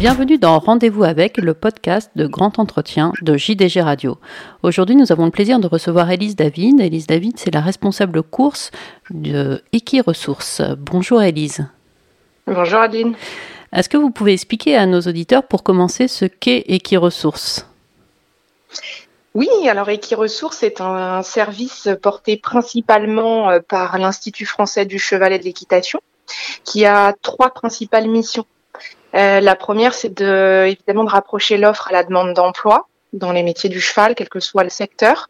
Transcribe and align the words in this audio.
Bienvenue 0.00 0.38
dans 0.38 0.58
Rendez-vous 0.58 1.04
avec, 1.04 1.36
le 1.36 1.52
podcast 1.52 2.10
de 2.16 2.26
grand 2.26 2.58
entretien 2.58 3.12
de 3.20 3.36
JDG 3.36 3.82
Radio. 3.82 4.16
Aujourd'hui, 4.62 4.96
nous 4.96 5.12
avons 5.12 5.26
le 5.26 5.30
plaisir 5.30 5.60
de 5.60 5.66
recevoir 5.66 6.10
Élise 6.10 6.36
David. 6.36 6.80
Élise 6.80 7.06
David, 7.06 7.38
c'est 7.38 7.52
la 7.52 7.60
responsable 7.60 8.22
course 8.22 8.70
de 9.10 9.62
Equiresources. 9.74 10.62
Bonjour 10.78 11.20
Élise. 11.20 11.66
Bonjour 12.46 12.80
Adeline. 12.80 13.14
Est-ce 13.74 13.90
que 13.90 13.98
vous 13.98 14.10
pouvez 14.10 14.32
expliquer 14.32 14.74
à 14.74 14.86
nos 14.86 15.02
auditeurs 15.02 15.46
pour 15.46 15.62
commencer 15.62 16.08
ce 16.08 16.24
qu'est 16.24 16.64
Equiresources 16.68 17.66
oui, 19.34 19.48
alors 19.68 19.90
Equiresources 19.90 20.62
est 20.62 20.80
un 20.80 21.22
service 21.22 21.88
porté 22.02 22.38
principalement 22.38 23.50
euh, 23.50 23.60
par 23.60 23.98
l'Institut 23.98 24.46
français 24.46 24.86
du 24.86 24.98
cheval 24.98 25.34
et 25.34 25.38
de 25.38 25.44
l'équitation, 25.44 26.00
qui 26.64 26.86
a 26.86 27.14
trois 27.22 27.50
principales 27.50 28.08
missions. 28.08 28.46
Euh, 29.14 29.40
la 29.40 29.56
première, 29.56 29.94
c'est 29.94 30.14
de, 30.14 30.66
évidemment 30.66 31.04
de 31.04 31.10
rapprocher 31.10 31.56
l'offre 31.56 31.88
à 31.88 31.92
la 31.92 32.04
demande 32.04 32.34
d'emploi 32.34 32.86
dans 33.12 33.32
les 33.32 33.42
métiers 33.42 33.70
du 33.70 33.80
cheval, 33.80 34.14
quel 34.14 34.28
que 34.28 34.40
soit 34.40 34.64
le 34.64 34.70
secteur. 34.70 35.28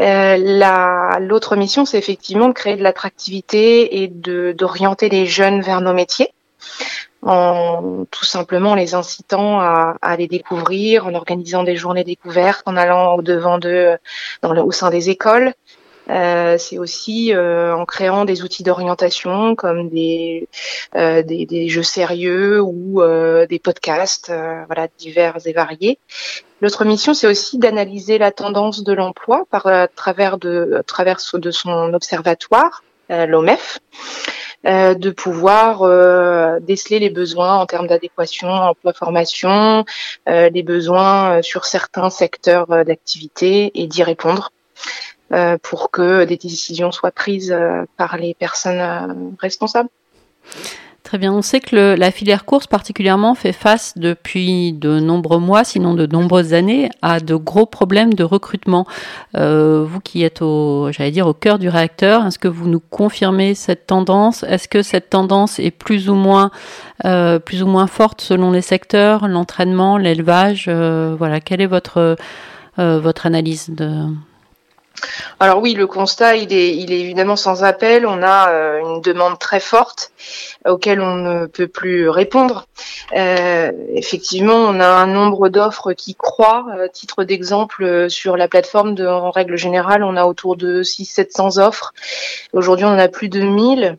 Euh, 0.00 1.18
l'autre 1.20 1.56
mission, 1.56 1.84
c'est 1.84 1.98
effectivement 1.98 2.48
de 2.48 2.52
créer 2.52 2.76
de 2.76 2.82
l'attractivité 2.82 4.02
et 4.02 4.08
d'orienter 4.08 5.08
les 5.08 5.26
jeunes 5.26 5.62
vers 5.62 5.80
nos 5.80 5.92
métiers 5.92 6.32
en 7.22 8.04
tout 8.10 8.24
simplement 8.24 8.74
les 8.74 8.94
incitant 8.94 9.58
à, 9.60 9.96
à, 10.00 10.16
les 10.16 10.28
découvrir, 10.28 11.06
en 11.06 11.14
organisant 11.14 11.64
des 11.64 11.74
journées 11.74 12.04
découvertes, 12.04 12.62
en 12.66 12.76
allant 12.76 13.16
au 13.16 13.22
devant 13.22 13.58
d'eux 13.58 13.96
dans 14.42 14.52
le, 14.52 14.62
au 14.62 14.70
sein 14.70 14.90
des 14.90 15.10
écoles. 15.10 15.52
Euh, 16.08 16.56
c'est 16.58 16.78
aussi 16.78 17.34
euh, 17.34 17.74
en 17.74 17.84
créant 17.84 18.24
des 18.24 18.42
outils 18.42 18.62
d'orientation 18.62 19.56
comme 19.56 19.88
des, 19.88 20.48
euh, 20.94 21.22
des, 21.22 21.46
des, 21.46 21.68
jeux 21.68 21.82
sérieux 21.82 22.60
ou 22.60 23.02
euh, 23.02 23.46
des 23.46 23.58
podcasts, 23.58 24.32
voilà 24.66 24.88
divers 24.98 25.36
et 25.46 25.52
variés. 25.52 25.98
L'autre 26.60 26.84
mission, 26.84 27.12
c'est 27.12 27.26
aussi 27.26 27.58
d'analyser 27.58 28.18
la 28.18 28.30
tendance 28.30 28.82
de 28.82 28.92
l'emploi 28.92 29.44
par 29.50 29.66
à 29.66 29.88
travers 29.88 30.38
de 30.38 30.82
travers 30.86 31.18
de 31.34 31.50
son 31.50 31.92
observatoire, 31.92 32.82
l'OMEF. 33.10 33.80
Euh, 34.66 34.94
de 34.94 35.10
pouvoir 35.10 35.82
déceler 36.60 36.98
les 36.98 37.10
besoins 37.10 37.56
en 37.56 37.66
termes 37.66 37.86
d'adéquation 37.86 38.48
emploi-formation, 38.48 39.84
euh, 40.28 40.48
les 40.48 40.62
besoins 40.62 41.40
sur 41.42 41.66
certains 41.66 42.10
secteurs 42.10 42.66
d'activité 42.84 43.70
et 43.74 43.86
d'y 43.86 44.02
répondre 44.02 44.50
pour 45.62 45.90
que 45.90 46.24
des 46.24 46.36
décisions 46.36 46.92
soient 46.92 47.10
prises 47.10 47.56
par 47.96 48.16
les 48.16 48.34
personnes 48.34 49.36
responsables. 49.40 49.88
Très 51.06 51.18
bien. 51.18 51.32
On 51.32 51.40
sait 51.40 51.60
que 51.60 51.94
la 51.94 52.10
filière 52.10 52.44
course 52.44 52.66
particulièrement 52.66 53.36
fait 53.36 53.52
face 53.52 53.94
depuis 53.94 54.72
de 54.72 54.98
nombreux 54.98 55.38
mois, 55.38 55.62
sinon 55.62 55.94
de 55.94 56.04
nombreuses 56.04 56.52
années, 56.52 56.90
à 57.00 57.20
de 57.20 57.36
gros 57.36 57.64
problèmes 57.64 58.12
de 58.12 58.24
recrutement. 58.24 58.88
Euh, 59.36 59.84
vous 59.88 60.00
qui 60.00 60.24
êtes 60.24 60.42
au, 60.42 60.90
j'allais 60.90 61.12
dire, 61.12 61.28
au 61.28 61.32
cœur 61.32 61.60
du 61.60 61.68
réacteur, 61.68 62.26
est-ce 62.26 62.40
que 62.40 62.48
vous 62.48 62.66
nous 62.66 62.80
confirmez 62.80 63.54
cette 63.54 63.86
tendance? 63.86 64.42
Est-ce 64.42 64.66
que 64.66 64.82
cette 64.82 65.08
tendance 65.08 65.60
est 65.60 65.70
plus 65.70 66.10
ou 66.10 66.14
moins, 66.14 66.50
euh, 67.04 67.38
plus 67.38 67.62
ou 67.62 67.68
moins 67.68 67.86
forte 67.86 68.20
selon 68.20 68.50
les 68.50 68.60
secteurs, 68.60 69.28
l'entraînement, 69.28 69.98
l'élevage? 69.98 70.64
Euh, 70.66 71.14
Voilà. 71.16 71.38
Quelle 71.40 71.60
est 71.60 71.66
votre 71.66 72.16
votre 72.78 73.24
analyse 73.26 73.70
de 73.70 73.88
alors 75.40 75.60
oui, 75.60 75.74
le 75.74 75.86
constat, 75.86 76.36
il 76.36 76.52
est, 76.52 76.76
il 76.76 76.92
est 76.92 77.00
évidemment 77.00 77.36
sans 77.36 77.64
appel. 77.64 78.06
On 78.06 78.22
a 78.22 78.50
euh, 78.50 78.80
une 78.80 79.00
demande 79.00 79.38
très 79.38 79.60
forte 79.60 80.12
auquel 80.66 81.00
on 81.00 81.14
ne 81.14 81.46
peut 81.46 81.68
plus 81.68 82.08
répondre. 82.08 82.66
Euh, 83.16 83.70
effectivement, 83.94 84.54
on 84.54 84.80
a 84.80 84.88
un 84.88 85.06
nombre 85.06 85.48
d'offres 85.48 85.92
qui 85.92 86.14
croît. 86.14 86.66
À 86.84 86.88
titre 86.88 87.24
d'exemple, 87.24 87.84
euh, 87.84 88.08
sur 88.08 88.36
la 88.36 88.48
plateforme, 88.48 88.94
de, 88.94 89.06
en 89.06 89.30
règle 89.30 89.56
générale, 89.56 90.02
on 90.02 90.16
a 90.16 90.24
autour 90.24 90.56
de 90.56 90.82
600-700 90.82 91.60
offres. 91.60 91.92
Aujourd'hui, 92.52 92.86
on 92.86 92.90
en 92.90 92.98
a 92.98 93.08
plus 93.08 93.28
de 93.28 93.40
1000. 93.40 93.98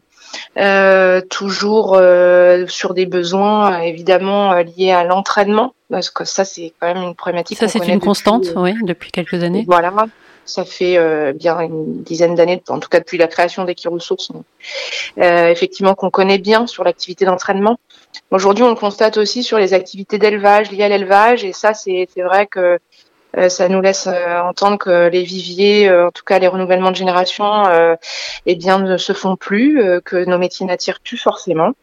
Euh, 0.57 1.21
toujours 1.21 1.95
euh, 1.95 2.65
sur 2.67 2.93
des 2.93 3.05
besoins 3.05 3.79
évidemment 3.79 4.53
liés 4.55 4.91
à 4.91 5.05
l'entraînement 5.05 5.73
parce 5.89 6.09
que 6.09 6.25
ça 6.25 6.43
c'est 6.43 6.73
quand 6.79 6.93
même 6.93 7.01
une 7.01 7.15
problématique. 7.15 7.57
Ça 7.57 7.69
c'est 7.69 7.87
une 7.87 8.01
constante, 8.01 8.47
oui, 8.57 8.73
depuis 8.83 9.11
quelques 9.11 9.41
années. 9.41 9.63
Voilà, 9.67 9.89
ça 10.47 10.65
fait 10.65 10.97
euh, 10.97 11.33
bien 11.33 11.59
une 11.59 12.03
dizaine 12.03 12.35
d'années, 12.35 12.61
en 12.69 12.79
tout 12.79 12.89
cas 12.89 12.99
depuis 12.99 13.17
la 13.17 13.27
création 13.27 13.65
d'Equiresources, 13.65 14.31
euh, 15.17 15.47
effectivement 15.47 15.95
qu'on 15.95 16.09
connaît 16.09 16.37
bien 16.37 16.67
sur 16.67 16.83
l'activité 16.83 17.25
d'entraînement. 17.25 17.79
Aujourd'hui, 18.31 18.63
on 18.63 18.69
le 18.69 18.75
constate 18.75 19.17
aussi 19.17 19.43
sur 19.43 19.57
les 19.57 19.73
activités 19.73 20.17
d'élevage 20.17 20.71
liées 20.71 20.83
à 20.83 20.89
l'élevage, 20.89 21.43
et 21.43 21.53
ça, 21.53 21.73
c'est 21.73 22.07
vrai 22.17 22.47
que 22.47 22.79
euh, 23.37 23.49
ça 23.49 23.69
nous 23.69 23.81
laisse 23.81 24.07
euh, 24.07 24.39
entendre 24.39 24.77
que 24.77 25.09
les 25.09 25.23
viviers, 25.23 25.91
en 25.91 26.11
tout 26.11 26.23
cas 26.23 26.39
les 26.39 26.47
renouvellements 26.47 26.91
de 26.91 26.95
génération, 26.95 27.63
eh 28.45 28.55
bien 28.55 28.79
ne 28.79 28.97
se 28.97 29.13
font 29.13 29.35
plus, 29.35 29.81
que 30.03 30.25
nos 30.25 30.37
métiers 30.37 30.65
n'attirent 30.65 31.01
plus 31.01 31.17
forcément. 31.17 31.73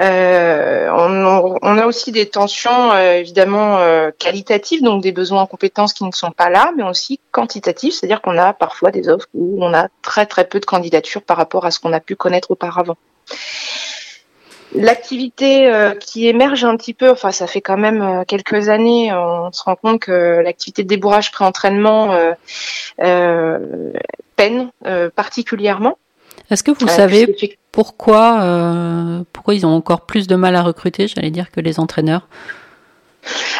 Euh, 0.00 0.88
on, 0.90 1.78
a 1.78 1.86
aussi 1.86 2.12
des 2.12 2.26
tensions 2.26 2.92
euh, 2.92 3.14
évidemment 3.14 3.78
euh, 3.78 4.10
qualitatives, 4.18 4.82
donc 4.82 5.02
des 5.02 5.12
besoins 5.12 5.42
en 5.42 5.46
compétences 5.46 5.92
qui 5.92 6.04
ne 6.04 6.12
sont 6.12 6.30
pas 6.30 6.48
là, 6.48 6.72
mais 6.76 6.84
aussi 6.84 7.20
quantitatives, 7.32 7.92
c'est-à-dire 7.92 8.22
qu'on 8.22 8.38
a 8.38 8.52
parfois 8.52 8.90
des 8.90 9.08
offres 9.08 9.28
où 9.34 9.62
on 9.64 9.74
a 9.74 9.88
très 10.02 10.26
très 10.26 10.46
peu 10.46 10.60
de 10.60 10.64
candidatures 10.64 11.22
par 11.22 11.36
rapport 11.36 11.66
à 11.66 11.70
ce 11.70 11.80
qu'on 11.80 11.92
a 11.92 12.00
pu 12.00 12.16
connaître 12.16 12.50
auparavant. 12.50 12.96
L'activité 14.72 15.68
qui 16.00 16.28
émerge 16.28 16.64
un 16.64 16.76
petit 16.76 16.94
peu, 16.94 17.10
enfin 17.10 17.32
ça 17.32 17.48
fait 17.48 17.60
quand 17.60 17.76
même 17.76 18.24
quelques 18.28 18.68
années, 18.68 19.12
on 19.12 19.50
se 19.50 19.64
rend 19.64 19.74
compte 19.74 20.00
que 20.00 20.40
l'activité 20.44 20.84
de 20.84 20.88
débourrage 20.88 21.32
pré-entraînement 21.32 22.16
peine 24.36 24.70
particulièrement. 25.16 25.98
Est-ce 26.50 26.62
que 26.62 26.70
vous 26.72 26.88
savez 26.88 27.34
pourquoi, 27.72 28.42
euh, 28.42 29.22
pourquoi 29.32 29.54
ils 29.54 29.64
ont 29.64 29.74
encore 29.74 30.02
plus 30.02 30.26
de 30.26 30.34
mal 30.34 30.56
à 30.56 30.62
recruter, 30.62 31.06
j'allais 31.06 31.30
dire, 31.30 31.50
que 31.50 31.60
les 31.60 31.78
entraîneurs? 31.78 32.26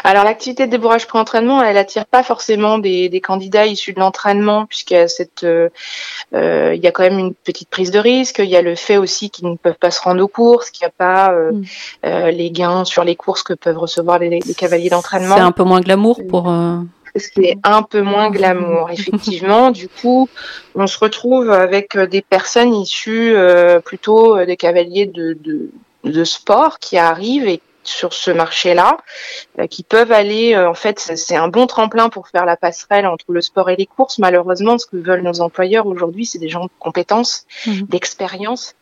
Alors 0.04 0.24
l'activité 0.24 0.66
de 0.66 0.70
débourrage 0.70 1.06
pré-entraînement, 1.06 1.62
elle 1.62 1.76
attire 1.76 2.06
pas 2.06 2.22
forcément 2.22 2.78
des, 2.78 3.08
des 3.08 3.20
candidats 3.20 3.66
issus 3.66 3.92
de 3.92 4.00
l'entraînement, 4.00 4.66
puisqu'il 4.66 4.94
y 4.94 4.96
a 4.96 5.08
cette, 5.08 5.44
euh, 5.44 5.68
euh 6.34 6.74
il 6.74 6.82
y 6.82 6.86
a 6.86 6.92
quand 6.92 7.02
même 7.02 7.18
une 7.18 7.34
petite 7.34 7.68
prise 7.68 7.90
de 7.90 7.98
risque. 7.98 8.38
Il 8.38 8.48
y 8.48 8.56
a 8.56 8.62
le 8.62 8.74
fait 8.74 8.96
aussi 8.96 9.30
qu'ils 9.30 9.48
ne 9.48 9.56
peuvent 9.56 9.78
pas 9.78 9.90
se 9.90 10.00
rendre 10.00 10.22
aux 10.22 10.28
courses, 10.28 10.70
qu'il 10.70 10.84
n'y 10.84 10.88
a 10.88 10.94
pas 10.96 11.32
euh, 11.32 11.52
mm. 11.52 11.64
euh, 12.06 12.30
les 12.30 12.50
gains 12.50 12.84
sur 12.84 13.04
les 13.04 13.16
courses 13.16 13.42
que 13.42 13.52
peuvent 13.52 13.78
recevoir 13.78 14.18
les, 14.18 14.30
les 14.30 14.54
cavaliers 14.54 14.90
d'entraînement. 14.90 15.36
C'est 15.36 15.42
un 15.42 15.52
peu 15.52 15.64
moins 15.64 15.80
glamour 15.80 16.20
pour 16.28 16.50
c'est 17.16 17.56
un 17.64 17.82
peu 17.82 18.02
moins 18.02 18.30
glamour, 18.30 18.90
effectivement. 18.90 19.70
du 19.70 19.88
coup, 19.88 20.28
on 20.74 20.86
se 20.86 20.98
retrouve 20.98 21.50
avec 21.50 21.96
euh, 21.96 22.06
des 22.06 22.22
personnes 22.22 22.74
issues 22.74 23.34
euh, 23.34 23.80
plutôt 23.80 24.36
euh, 24.36 24.46
des 24.46 24.56
cavaliers 24.56 25.06
de, 25.06 25.36
de, 25.40 25.70
de, 26.04 26.24
sport 26.24 26.78
qui 26.78 26.98
arrivent 26.98 27.48
et 27.48 27.60
sur 27.82 28.12
ce 28.12 28.30
marché-là, 28.30 28.98
qui 29.70 29.82
peuvent 29.82 30.12
aller, 30.12 30.54
en 30.54 30.74
fait, 30.74 31.00
c'est 31.00 31.34
un 31.34 31.48
bon 31.48 31.66
tremplin 31.66 32.10
pour 32.10 32.28
faire 32.28 32.44
la 32.44 32.58
passerelle 32.58 33.06
entre 33.06 33.24
le 33.32 33.40
sport 33.40 33.70
et 33.70 33.76
les 33.76 33.86
courses. 33.86 34.18
Malheureusement, 34.18 34.76
ce 34.76 34.84
que 34.84 34.98
veulent 34.98 35.22
nos 35.22 35.40
employeurs 35.40 35.86
aujourd'hui, 35.86 36.26
c'est 36.26 36.38
des 36.38 36.50
gens 36.50 36.64
de 36.64 36.70
compétences, 36.78 37.46
mmh. 37.66 37.82
d'expérience 37.88 38.74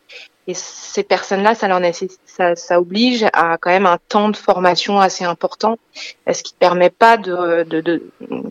et 0.49 0.55
ces 0.55 1.03
personnes-là, 1.03 1.55
ça, 1.55 1.69
leur 1.69 1.81
ça, 2.25 2.57
ça 2.57 2.81
oblige 2.81 3.27
à 3.35 3.59
quand 3.61 3.69
même 3.69 3.85
un 3.85 3.99
temps 4.09 4.31
de 4.31 4.37
formation 4.37 4.99
assez 4.99 5.23
important, 5.23 5.79
ce 6.27 6.43
qui 6.43 6.55
ne 6.55 6.59
permet 6.59 6.89
pas 6.89 7.19
de, 7.19 7.65
de, 7.65 7.83
de, 7.83 8.03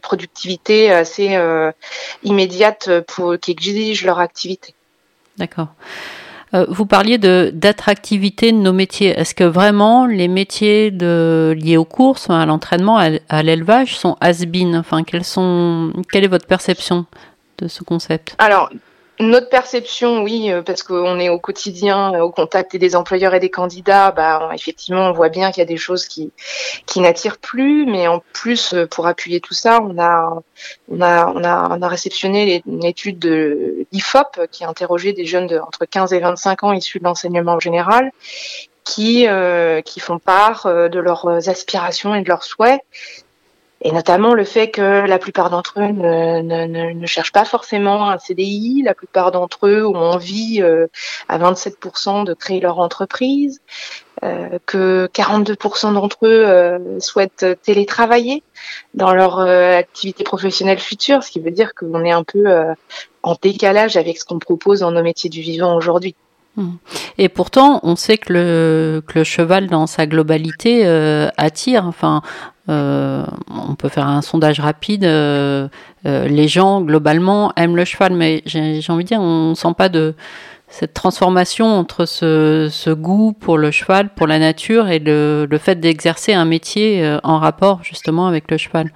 productivité 0.04 0.92
assez 0.92 1.36
euh, 1.36 1.72
immédiate 2.22 3.02
pour 3.08 3.40
qui 3.40 3.50
exige 3.50 4.06
leur 4.06 4.20
activité? 4.20 4.76
D'accord. 5.38 5.70
Euh, 6.54 6.68
vous 6.70 6.86
parliez 6.86 7.18
de 7.18 7.52
d'attractivité 7.52 8.52
de 8.52 8.58
nos 8.58 8.74
métiers. 8.74 9.10
Est-ce 9.10 9.34
que 9.34 9.44
vraiment 9.44 10.06
les 10.06 10.28
métiers 10.28 10.92
de, 10.92 11.56
liés 11.58 11.78
aux 11.78 11.86
courses, 11.86 12.30
à 12.30 12.46
l'entraînement, 12.46 12.98
à, 12.98 13.44
l'élevage 13.44 13.98
sont 13.98 14.18
has-been? 14.22 14.76
Enfin, 14.76 15.04
quelles 15.04 15.26
sont, 15.26 15.92
quelle 16.12 16.24
est 16.24 16.30
votre 16.30 16.48
perception 16.48 17.08
de 17.58 17.68
ce 17.68 17.84
concept? 17.84 18.36
Alors, 18.38 18.70
notre 19.20 19.50
perception, 19.50 20.22
oui, 20.22 20.52
euh, 20.52 20.62
parce 20.62 20.84
qu'on 20.84 21.20
est 21.20 21.30
au 21.30 21.40
quotidien 21.40 22.14
euh, 22.14 22.20
au 22.20 22.32
contact 22.32 22.76
des 22.76 22.96
employeurs 22.96 23.34
et 23.34 23.40
des 23.40 23.50
candidats, 23.50 24.12
bah, 24.12 24.52
effectivement, 24.54 25.10
on 25.10 25.12
voit 25.12 25.30
bien 25.30 25.52
qu'il 25.52 25.62
y 25.62 25.64
a 25.64 25.66
des 25.66 25.78
choses 25.78 26.06
qui, 26.06 26.32
qui 26.86 27.00
n'attirent 27.00 27.40
plus, 27.40 27.86
mais 27.88 28.08
en 28.08 28.22
plus, 28.34 28.74
euh, 28.74 28.86
pour 28.86 29.08
appuyer 29.08 29.40
tout 29.40 29.56
ça, 29.56 29.80
on 29.82 29.98
a, 30.00 30.44
on 30.90 31.02
a, 31.02 31.28
on 31.28 31.44
a, 31.44 31.78
on 31.78 31.82
a 31.82 31.88
réceptionné 31.88 32.62
une 32.68 32.86
étude 32.86 33.18
de 33.18 33.88
l'IFOP 33.92 34.48
qui 34.52 34.64
a 34.64 34.70
interrogé 34.70 35.14
des 35.14 35.26
jeunes 35.26 35.48
de 35.48 35.58
entre 35.58 35.86
15 35.86 36.14
et 36.14 36.20
25 36.20 36.64
ans 36.64 36.74
issus 36.74 37.00
de 37.00 37.04
l'enseignement 37.04 37.60
général 37.60 38.12
qui, 38.84 39.28
qui 39.84 40.00
font 40.00 40.18
part 40.18 40.66
de 40.66 41.00
leurs 41.00 41.50
aspirations 41.50 42.16
et 42.16 42.22
de 42.22 42.30
leurs 42.30 42.46
souhaits 42.46 42.80
et 43.82 43.92
notamment 43.92 44.34
le 44.34 44.44
fait 44.44 44.72
que 44.72 45.06
la 45.06 45.20
plupart 45.20 45.50
d'entre 45.50 45.80
eux 45.80 45.92
ne, 45.92 46.42
ne, 46.42 46.94
ne, 46.94 47.06
cherchent 47.06 47.32
pas 47.32 47.46
forcément 47.46 48.10
un 48.10 48.18
CDI, 48.18 48.82
la 48.84 48.94
plupart 48.94 49.32
d'entre 49.32 49.68
eux 49.68 49.86
ont 49.86 49.96
envie 49.96 50.62
euh, 50.62 50.88
à 51.30 51.38
27% 51.38 52.26
de 52.26 52.34
créer 52.34 52.60
leur 52.60 52.80
entreprise, 52.80 53.62
euh, 54.24 54.58
que 54.66 55.08
42% 55.14 55.94
d'entre 55.94 56.26
eux 56.26 56.44
euh, 56.48 57.00
souhaitent 57.00 57.46
télétravailler 57.62 58.42
dans 58.96 59.14
leur 59.14 59.38
euh, 59.40 59.78
activité 59.78 60.24
professionnelle 60.24 60.80
future, 60.80 61.22
ce 61.22 61.30
qui 61.30 61.40
veut 61.40 61.52
dire 61.52 61.76
qu'on 61.76 62.04
est 62.04 62.12
un 62.12 62.24
peu 62.24 62.46
en 63.22 63.36
décalage 63.40 63.96
avec 63.96 64.18
ce 64.18 64.26
qu'on 64.26 64.40
propose 64.40 64.80
dans 64.80 64.92
nos 64.92 65.04
métiers 65.04 65.30
du 65.30 65.42
vivant 65.42 65.76
aujourd'hui. 65.76 66.16
Hmm. 66.58 66.74
Et 67.18 67.30
pourtant, 67.30 67.80
on 67.84 67.96
sait 67.96 68.18
que 68.18 68.34
le, 68.34 69.24
cheval, 69.24 69.68
dans 69.68 69.88
sa 69.88 70.06
globalité, 70.06 70.86
attire. 71.38 71.86
Enfin, 71.86 72.22
euh, 72.70 73.26
on 73.50 73.76
peut 73.76 73.90
faire 73.90 74.08
un 74.08 74.22
sondage 74.22 74.60
rapide. 74.60 75.06
Euh, 75.06 75.68
euh, 76.06 76.28
les 76.28 76.48
gens, 76.48 76.82
globalement, 76.82 77.54
aiment 77.56 77.76
le 77.76 77.86
cheval, 77.86 78.14
mais 78.14 78.42
j'ai 78.46 78.84
envie 78.90 79.04
de 79.04 79.08
dire, 79.08 79.22
on 79.22 79.52
ne 79.52 79.56
sent 79.56 79.74
pas 79.78 79.90
de 79.90 80.16
cette 80.68 80.94
transformation 80.94 81.66
entre 81.66 82.06
ce, 82.06 82.94
goût 82.94 83.32
pour 83.32 83.58
le 83.58 83.72
cheval, 83.72 84.10
pour 84.14 84.28
la 84.28 84.38
nature, 84.38 84.90
et 84.90 85.00
le 85.00 85.58
fait 85.60 85.80
d'exercer 85.80 86.34
un 86.34 86.44
métier 86.44 87.18
en 87.24 87.40
rapport 87.40 87.84
justement 87.84 88.28
avec 88.28 88.52
le 88.52 88.58
cheval. 88.58 88.92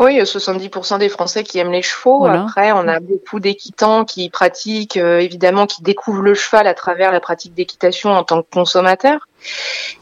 Oui, 0.00 0.20
70% 0.20 0.98
des 0.98 1.08
Français 1.08 1.42
qui 1.42 1.58
aiment 1.58 1.72
les 1.72 1.82
chevaux. 1.82 2.24
Après, 2.26 2.70
on 2.70 2.86
a 2.86 3.00
beaucoup 3.00 3.40
d'équitants 3.40 4.04
qui 4.04 4.30
pratiquent, 4.30 4.96
euh, 4.96 5.18
évidemment, 5.18 5.66
qui 5.66 5.82
découvrent 5.82 6.22
le 6.22 6.34
cheval 6.34 6.68
à 6.68 6.74
travers 6.74 7.10
la 7.10 7.18
pratique 7.18 7.52
d'équitation 7.52 8.10
en 8.10 8.22
tant 8.22 8.42
que 8.42 8.48
consommateurs. 8.48 9.26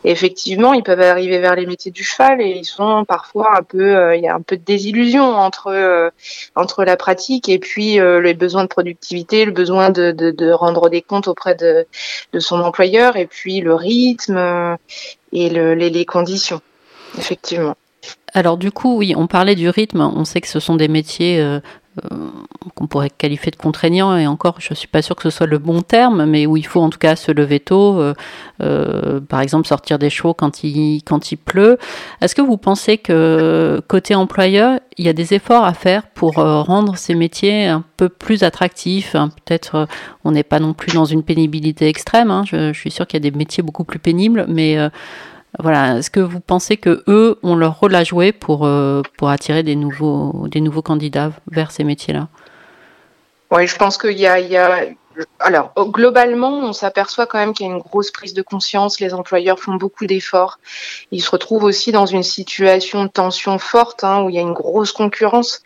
effectivement, 0.05 0.75
ils 0.75 0.83
peuvent 0.83 1.01
arriver 1.01 1.39
vers 1.39 1.57
les 1.57 1.65
métiers 1.65 1.91
du 1.91 2.05
cheval 2.05 2.43
et 2.43 2.51
ils 2.51 2.67
sont 2.67 3.07
parfois 3.07 3.57
un 3.57 3.63
peu, 3.63 3.97
euh, 3.97 4.17
il 4.17 4.23
y 4.23 4.29
a 4.29 4.35
un 4.35 4.43
peu 4.43 4.59
de 4.59 4.65
désillusion 4.65 5.25
entre 5.25 5.69
euh, 5.69 6.11
entre 6.57 6.85
la 6.85 6.99
pratique 6.99 7.49
et 7.49 7.59
puis 7.59 7.99
les 7.99 8.35
besoins 8.35 8.65
de 8.65 8.69
productivité, 8.69 9.47
le 9.47 9.53
besoin 9.53 9.89
de, 9.89 10.11
de, 10.11 10.31
de, 10.31 10.51
rendre 10.51 10.91
des 10.91 11.01
comptes 11.01 11.29
auprès 11.29 11.55
de, 11.55 11.87
de 12.35 12.39
son 12.39 12.61
employeur 12.61 13.17
et 13.17 13.27
puis 13.27 13.61
le 13.61 13.75
rythme 13.75 14.77
et 15.33 15.49
le, 15.49 15.75
les, 15.75 15.89
les 15.89 16.05
conditions. 16.05 16.61
Effectivement. 17.17 17.77
Alors 18.37 18.59
du 18.59 18.71
coup, 18.71 18.99
oui, 18.99 19.15
on 19.17 19.27
parlait 19.27 19.55
du 19.55 19.71
rythme. 19.71 20.01
On 20.01 20.27
sait 20.27 20.43
que 20.43 20.49
ce 20.49 20.61
sont 20.61 20.77
des 20.77 20.89
métiers 20.89 21.41
euh, 21.41 21.59
euh, 22.05 22.29
qu'on 22.75 22.87
pourrait 22.87 23.09
qualifier 23.09 23.51
de 23.51 23.57
contraignants, 23.57 24.15
et 24.15 24.27
encore, 24.27 24.57
je 24.59 24.69
ne 24.71 24.75
suis 24.75 24.89
pas 24.89 25.01
sûre 25.01 25.17
que 25.17 25.23
ce 25.23 25.31
soit 25.31 25.47
le 25.47 25.57
bon 25.57 25.81
terme, 25.81 26.27
mais 26.27 26.45
où 26.45 26.59
il 26.59 26.67
faut 26.67 26.83
en 26.83 26.91
tout 26.91 26.99
cas 26.99 27.17
se 27.17 27.33
lever 27.33 27.61
tôt, 27.61 28.03
euh, 28.61 29.21
par 29.21 29.41
exemple 29.41 29.67
sortir 29.67 29.99
des 29.99 30.11
chevaux 30.11 30.35
quand 30.35 30.63
il, 30.63 31.01
quand 31.03 31.33
il 31.33 31.39
pleut. 31.39 31.79
Est-ce 32.21 32.35
que 32.35 32.43
vous 32.43 32.59
pensez 32.59 32.99
que 32.99 33.81
côté 33.89 34.15
employeur, 34.15 34.81
il 34.99 35.07
y 35.07 35.09
a 35.09 35.15
des 35.15 35.33
efforts 35.33 35.65
à 35.65 35.73
faire 35.73 36.03
pour 36.09 36.35
rendre 36.35 36.99
ces 36.99 37.15
métiers 37.15 37.67
un 37.67 37.83
peu 37.97 38.11
plus 38.11 38.43
attractifs 38.43 39.15
hein? 39.15 39.31
Peut-être 39.47 39.89
on 40.25 40.33
n'est 40.33 40.43
pas 40.43 40.61
non 40.61 40.75
plus 40.75 40.93
dans 40.93 41.07
une 41.07 41.23
pénibilité 41.23 41.89
extrême. 41.89 42.31
Hein. 42.31 42.43
Je, 42.47 42.75
je, 42.75 42.79
suis 42.79 42.91
sûre 42.91 43.07
qu'il 43.07 43.17
y 43.17 43.27
a 43.27 43.31
des 43.31 43.37
métiers 43.37 43.63
beaucoup 43.63 43.85
plus 43.85 43.99
pénibles, 43.99 44.45
mais 44.49 44.77
voilà, 45.59 45.99
est-ce 45.99 46.11
que 46.11 46.21
vous 46.21 46.41
pensez 46.41 46.77
que 46.77 47.03
eux 47.09 47.39
ont 47.43 47.57
leur 47.57 47.81
rôle 47.81 47.95
à 47.95 48.05
jouer 48.05 48.33
pour, 48.33 48.67
euh, 48.67 49.03
attirer 49.23 49.63
des 49.63 49.77
nouveaux, 49.77 50.49
candidats 50.85 51.33
vers 51.51 51.71
ces 51.71 51.85
métiers-là? 51.85 52.29
Oui, 53.51 53.67
je 53.67 53.77
pense 53.77 53.97
qu'il 53.97 54.19
y 54.19 54.27
a 54.27 54.39
alors, 55.39 55.73
globalement, 55.77 56.59
on 56.59 56.73
s'aperçoit 56.73 57.27
quand 57.27 57.39
même 57.39 57.53
qu'il 57.53 57.67
y 57.67 57.71
a 57.71 57.73
une 57.73 57.81
grosse 57.81 58.11
prise 58.11 58.35
de 58.35 58.43
conscience. 58.43 59.01
Les 59.01 59.15
employeurs 59.15 59.59
font 59.59 59.75
beaucoup 59.75 60.07
d'efforts. 60.07 60.59
Ils 61.11 61.23
se 61.23 61.31
retrouvent 61.31 61.65
aussi 61.65 61.93
dans 61.93 62.07
une 62.07 62.23
situation 62.23 63.05
de 63.05 63.09
tension 63.09 63.59
forte, 63.59 64.05
hein, 64.05 64.23
où 64.23 64.29
il 64.29 64.35
y 64.35 64.39
a 64.39 64.43
une 64.43 64.53
grosse 64.53 64.93
concurrence. 64.93 65.63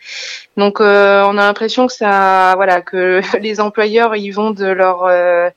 Donc, 0.57 0.79
euh, 0.79 1.23
on 1.27 1.37
a 1.37 1.45
l'impression 1.45 1.87
que 1.87 1.93
ça, 1.93 2.53
voilà, 2.55 2.81
que 2.81 3.21
les 3.39 3.59
employeurs 3.59 4.15
ils 4.15 4.31
vont 4.31 4.51
de 4.51 4.65
leur 4.65 5.05
euh, 5.05 5.49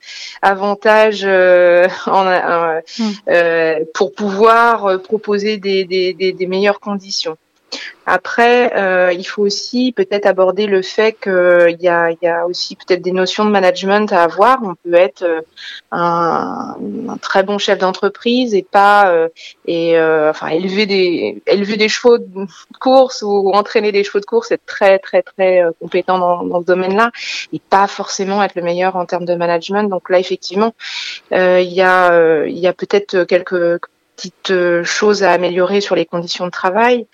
avantage 0.43 1.23
euh, 1.25 1.87
mmh. 2.09 3.85
pour 3.95 4.13
pouvoir 4.15 5.01
proposer 5.03 5.59
des, 5.59 5.85
des, 5.85 6.15
des, 6.15 6.33
des 6.33 6.47
meilleures 6.47 6.81
conditions. 6.81 7.37
Après, 8.07 8.77
euh, 8.77 9.13
il 9.13 9.25
faut 9.25 9.43
aussi 9.43 9.93
peut-être 9.93 10.27
aborder 10.27 10.67
le 10.67 10.83
fait 10.83 11.13
qu'il 11.13 11.79
y 11.81 11.89
a, 11.89 12.47
aussi 12.47 12.77
peut-être 12.77 13.01
des 13.01 13.13
notions 13.13 13.47
de 13.47 13.51
management 13.51 14.13
à 14.13 14.25
avoir. 14.25 14.59
On 14.63 14.75
peut 14.75 14.95
être 14.95 15.23
euh, 15.23 15.41
un, 15.91 16.77
très 17.23 17.43
bon 17.43 17.57
chef 17.57 17.79
d'entreprise 17.79 18.55
et 18.55 18.63
pas 18.63 19.11
euh, 19.11 19.29
et 19.67 19.99
enfin 19.99 20.49
élever 20.49 20.85
des 20.85 21.43
élever 21.47 21.77
des 21.77 21.89
chevaux 21.89 22.19
de 22.19 22.47
course 22.79 23.23
ou 23.23 23.51
entraîner 23.55 23.91
des 23.93 24.05
chevaux 24.05 24.21
de 24.21 24.27
course, 24.27 24.53
être 24.53 24.67
très 24.67 24.99
très 24.99 25.23
très 25.23 25.63
compétent 25.81 26.19
dans, 26.19 26.45
dans 26.45 26.61
ce 26.61 26.67
domaine-là 26.67 27.11
et 27.53 27.61
pas 27.71 27.87
forcément 27.87 28.43
être 28.43 28.55
le 28.55 28.63
meilleur 28.63 28.97
en 28.97 29.07
termes 29.07 29.25
de 29.25 29.35
management. 29.35 29.85
Donc 29.85 30.11
là, 30.11 30.19
effectivement, 30.19 30.75
il 31.31 31.73
y 31.73 31.81
a 31.81 32.45
il 32.47 32.59
y 32.59 32.67
a 32.67 32.73
peut-être 32.75 33.25
quelques 33.25 33.81
petites 34.17 34.83
choses 34.85 35.23
à 35.23 35.33
améliorer 35.33 35.81
sur 35.81 35.95
les 35.95 36.05
conditions 36.05 36.45
de 36.45 36.51
travail. 36.51 37.07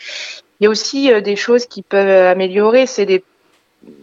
Il 0.60 0.64
y 0.64 0.66
a 0.66 0.70
aussi 0.70 1.12
euh, 1.12 1.20
des 1.20 1.36
choses 1.36 1.66
qui 1.66 1.82
peuvent 1.82 2.26
améliorer, 2.26 2.86
c'est 2.86 3.06
des 3.06 3.24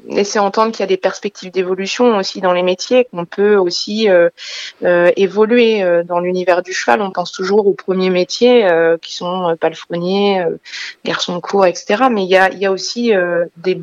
laisser 0.10 0.40
entendre 0.40 0.72
qu'il 0.72 0.82
y 0.82 0.84
a 0.84 0.88
des 0.88 0.98
perspectives 0.98 1.52
d'évolution 1.52 2.18
aussi 2.18 2.42
dans 2.42 2.54
les 2.54 2.64
métiers, 2.64 3.06
qu'on 3.06 3.26
peut 3.26 3.56
aussi 3.56 4.10
euh, 4.10 4.30
euh, 4.84 5.12
évoluer 5.16 5.84
euh, 5.84 6.04
dans 6.04 6.20
l'univers 6.20 6.62
du 6.62 6.74
cheval. 6.74 7.02
On 7.02 7.12
pense 7.12 7.32
toujours 7.32 7.68
aux 7.68 7.74
premiers 7.74 8.10
métiers 8.10 8.66
euh, 8.66 8.98
qui 8.98 9.14
sont 9.14 9.56
palefreniers, 9.60 10.46
garçons 11.06 11.36
de 11.36 11.40
cours, 11.40 11.66
etc. 11.66 12.06
Mais 12.12 12.24
il 12.24 12.30
y 12.30 12.66
a, 12.66 12.72
aussi 12.72 13.12
des 13.58 13.76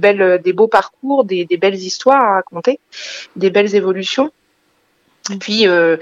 beaux 0.53 0.69
parcours, 0.69 1.25
des, 1.25 1.47
belles 1.61 1.75
histoires 1.75 2.23
à 2.23 2.35
raconter, 2.35 2.81
des 3.37 3.51
belles 3.51 3.75
évolutions. 3.75 4.31
Et 5.33 5.37
puis, 5.37 5.67
euh, 5.67 5.97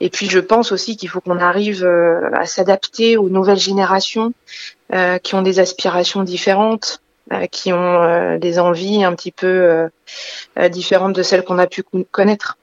je 0.00 0.38
pense 0.38 0.70
aussi 0.70 0.96
qu'il 0.96 1.08
faut 1.08 1.20
qu'on 1.20 1.38
arrive 1.38 1.84
euh, 1.84 2.30
à 2.32 2.46
s'adapter 2.46 3.16
aux 3.16 3.28
nouvelles 3.28 3.58
générations 3.58 4.32
euh, 4.92 5.18
qui 5.18 5.34
ont 5.34 5.42
des 5.42 5.60
aspirations 5.60 6.22
différentes, 6.22 7.02
euh, 7.32 7.46
qui 7.46 7.72
ont 7.72 8.02
euh, 8.02 8.38
des 8.38 8.58
envies 8.58 9.04
un 9.04 9.14
petit 9.14 9.32
peu 9.32 9.88
différentes 10.70 11.14
de 11.14 11.22
celles 11.22 11.44
qu'on 11.44 11.58
a 11.58 11.66
pu 11.66 11.84
connaître. 12.10 12.56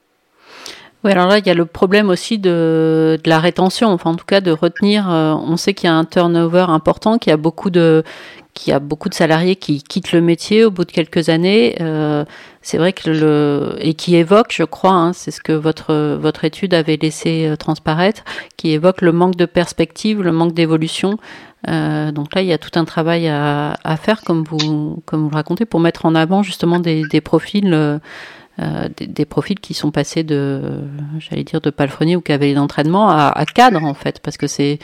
Oui, 1.04 1.12
alors 1.12 1.28
là, 1.28 1.38
il 1.38 1.46
y 1.46 1.50
a 1.50 1.54
le 1.54 1.66
problème 1.66 2.10
aussi 2.10 2.38
de, 2.38 3.20
de 3.22 3.30
la 3.30 3.38
rétention, 3.38 3.88
enfin 3.90 4.10
en 4.10 4.16
tout 4.16 4.24
cas 4.24 4.40
de 4.40 4.50
retenir. 4.50 5.06
on 5.08 5.56
sait 5.56 5.72
qu'il 5.72 5.88
y 5.88 5.92
a 5.92 5.94
un 5.94 6.04
turnover 6.04 6.66
important, 6.68 7.18
qu'il 7.18 7.30
y 7.30 7.34
a 7.34 7.36
beaucoup 7.36 7.70
de, 7.70 8.02
qu'il 8.56 8.72
y 8.72 8.74
a 8.74 8.80
beaucoup 8.80 9.08
de 9.08 9.14
salariés 9.14 9.54
qui 9.54 9.82
quittent 9.82 10.12
le 10.12 10.20
métier 10.20 10.64
au 10.64 10.70
bout 10.70 10.84
de 10.84 10.90
quelques 10.90 11.28
années. 11.28 11.76
Euh, 11.80 12.24
c'est 12.62 12.78
vrai 12.78 12.92
que 12.92 13.10
le 13.10 13.76
et 13.78 13.94
qui 13.94 14.16
évoque, 14.16 14.50
je 14.50 14.64
crois, 14.64 14.92
hein, 14.92 15.12
c'est 15.12 15.30
ce 15.30 15.40
que 15.40 15.52
votre 15.52 16.16
votre 16.16 16.44
étude 16.44 16.74
avait 16.74 16.96
laissé 16.96 17.46
euh, 17.46 17.56
transparaître, 17.56 18.24
qui 18.56 18.72
évoque 18.72 19.02
le 19.02 19.12
manque 19.12 19.36
de 19.36 19.44
perspective, 19.44 20.22
le 20.22 20.32
manque 20.32 20.54
d'évolution. 20.54 21.18
Euh, 21.68 22.12
donc 22.12 22.34
là, 22.34 22.42
il 22.42 22.48
y 22.48 22.52
a 22.52 22.58
tout 22.58 22.78
un 22.78 22.84
travail 22.84 23.28
à, 23.28 23.96
faire, 24.00 24.22
comme 24.22 24.44
vous 24.44 25.02
comme 25.06 25.22
vous 25.24 25.30
le 25.30 25.34
racontez, 25.34 25.64
pour 25.64 25.80
mettre 25.80 26.06
en 26.06 26.14
avant 26.14 26.42
justement 26.42 26.78
des, 26.78 27.20
profils. 27.20 27.72
Euh, 27.72 27.98
des, 28.96 29.06
des, 29.06 29.26
profils 29.26 29.60
qui 29.60 29.74
sont 29.74 29.90
passés 29.90 30.22
de, 30.22 30.62
j'allais 31.18 31.44
dire, 31.44 31.60
de 31.60 31.68
palefrenier 31.68 32.16
ou 32.16 32.22
cavalier 32.22 32.54
d'entraînement 32.54 33.10
à, 33.10 33.28
à 33.28 33.44
cadre 33.44 33.84
en 33.84 33.92
fait, 33.92 34.20
parce 34.20 34.38
que 34.38 34.46
c'est 34.46 34.78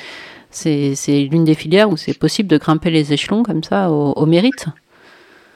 l'une 1.06 1.44
des 1.44 1.54
filières 1.54 1.88
où 1.88 1.96
c'est 1.96 2.18
possible 2.18 2.50
de 2.50 2.58
grimper 2.58 2.90
les 2.90 3.14
échelons 3.14 3.42
comme 3.42 3.62
ça 3.62 3.90
au 3.90 4.26
mérite. 4.26 4.66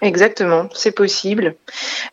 Exactement, 0.02 0.68
c'est 0.74 0.92
possible. 0.92 1.56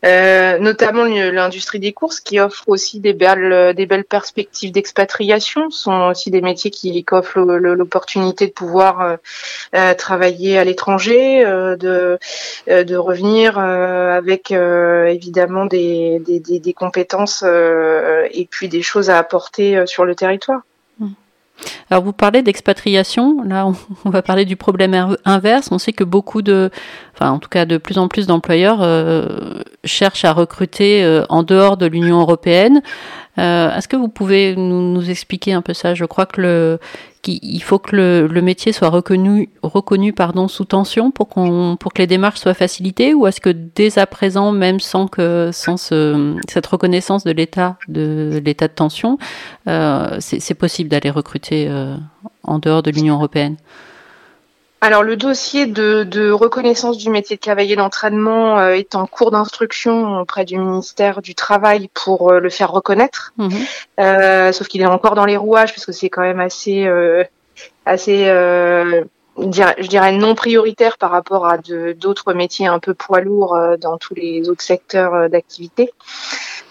Euh, 0.06 0.58
notamment 0.58 1.04
l'industrie 1.04 1.80
des 1.80 1.92
courses 1.92 2.18
qui 2.18 2.40
offre 2.40 2.64
aussi 2.66 2.98
des 2.98 3.12
belles, 3.12 3.74
des 3.74 3.84
belles 3.84 4.06
perspectives 4.06 4.72
d'expatriation. 4.72 5.70
Sont 5.70 6.08
aussi 6.10 6.30
des 6.30 6.40
métiers 6.40 6.70
qui 6.70 7.04
offrent 7.10 7.40
l'opportunité 7.40 8.46
de 8.46 8.52
pouvoir 8.52 9.00
euh, 9.02 9.16
euh, 9.76 9.92
travailler 9.92 10.56
à 10.56 10.64
l'étranger, 10.64 11.44
euh, 11.44 11.76
de, 11.76 12.18
euh, 12.68 12.84
de 12.84 12.96
revenir 12.96 13.58
euh, 13.58 14.16
avec 14.16 14.50
évidemment 14.50 15.66
des, 15.66 16.20
des, 16.20 16.40
des, 16.40 16.60
des 16.60 16.72
compétences 16.72 17.42
et 17.44 18.48
puis 18.50 18.68
des 18.68 18.82
choses 18.82 19.10
à 19.10 19.18
apporter 19.18 19.86
sur 19.86 20.06
le 20.06 20.14
territoire. 20.14 20.62
Alors 21.90 22.02
vous 22.02 22.12
parlez 22.12 22.42
d'expatriation, 22.42 23.42
là 23.44 23.66
on, 24.04 24.10
va 24.10 24.22
parler 24.22 24.44
du 24.44 24.56
problème 24.56 25.16
inverse. 25.24 25.68
On 25.70 25.78
sait 25.78 25.92
que 25.92 26.04
beaucoup 26.04 26.42
de, 26.42 26.70
enfin 27.14 27.30
en 27.30 27.38
tout 27.38 27.48
cas 27.48 27.64
de 27.64 27.78
plus 27.78 27.98
en 27.98 28.08
plus 28.08 28.26
d'employeurs 28.26 28.82
euh, 28.82 29.62
cherchent 29.84 30.24
à 30.24 30.32
recruter 30.32 31.04
euh, 31.04 31.24
en 31.28 31.42
dehors 31.42 31.76
de 31.76 31.86
l'Union 31.86 32.20
européenne. 32.20 32.82
Euh, 33.38 33.74
Est-ce 33.76 33.88
que 33.88 33.96
vous 33.96 34.08
pouvez 34.08 34.56
nous, 34.56 34.92
nous, 34.92 35.10
expliquer 35.10 35.52
un 35.52 35.62
peu 35.62 35.74
ça? 35.74 35.94
Je 35.94 36.04
crois 36.04 36.26
que 36.26 36.40
le, 36.40 36.78
qu'il 37.24 37.62
faut 37.62 37.78
que 37.78 37.96
le, 37.96 38.42
métier 38.42 38.72
soit 38.72 38.90
reconnu, 38.90 39.48
reconnu 39.62 40.12
pardon, 40.12 40.46
sous 40.46 40.66
tension 40.66 41.10
pour, 41.10 41.28
qu'on, 41.28 41.76
pour 41.80 41.92
que 41.92 42.02
les 42.02 42.06
démarches 42.06 42.38
soient 42.38 42.54
facilitées 42.54 43.14
ou 43.14 43.26
est-ce 43.26 43.40
que 43.40 43.48
dès 43.50 43.98
à 43.98 44.06
présent, 44.06 44.52
même 44.52 44.78
sans, 44.78 45.08
que, 45.08 45.50
sans 45.52 45.76
ce, 45.76 46.36
cette 46.48 46.66
reconnaissance 46.66 47.24
de 47.24 47.32
l'état 47.32 47.78
de, 47.88 48.40
l'état 48.44 48.68
de 48.68 48.74
tension, 48.74 49.18
euh, 49.66 50.16
c'est, 50.20 50.38
c'est 50.38 50.54
possible 50.54 50.90
d'aller 50.90 51.10
recruter 51.10 51.66
euh, 51.68 51.96
en 52.42 52.58
dehors 52.58 52.82
de 52.82 52.90
l'Union 52.90 53.14
européenne? 53.14 53.56
Alors 54.84 55.02
le 55.02 55.16
dossier 55.16 55.64
de, 55.64 56.30
reconnaissance 56.30 56.98
du 56.98 57.08
métier 57.08 57.36
de 57.36 57.40
cavalier 57.40 57.74
d'entraînement 57.74 58.58
euh, 58.58 58.72
est 58.72 58.94
en 58.94 59.06
cours 59.06 59.30
d'instruction 59.30 60.20
auprès 60.20 60.44
du 60.44 60.58
ministère 60.58 61.22
du 61.22 61.34
Travail 61.34 61.88
pour 61.94 62.30
euh, 62.30 62.38
le 62.38 62.50
faire 62.50 62.70
reconnaître. 62.70 63.32
Mhm. 63.38 63.50
Euh, 63.98 64.52
sauf 64.52 64.68
qu'il 64.68 64.82
est 64.82 64.86
encore 64.86 65.14
dans 65.14 65.24
les 65.24 65.38
rouages 65.38 65.72
parce 65.72 65.86
que 65.86 65.92
c'est 65.92 66.10
quand 66.10 66.20
même 66.20 66.38
assez 66.38 66.86
assez 67.86 68.26
je 69.38 69.86
dirais 69.88 70.12
non 70.12 70.34
prioritaire 70.34 70.98
par 70.98 71.10
rapport 71.10 71.46
à 71.46 71.58
d'autres 71.58 72.34
métiers 72.34 72.66
un 72.66 72.78
peu 72.78 72.94
poids 72.94 73.20
lourds 73.20 73.58
dans 73.80 73.98
tous 73.98 74.14
les 74.14 74.48
autres 74.48 74.62
secteurs 74.62 75.28
d'activité. 75.28 75.92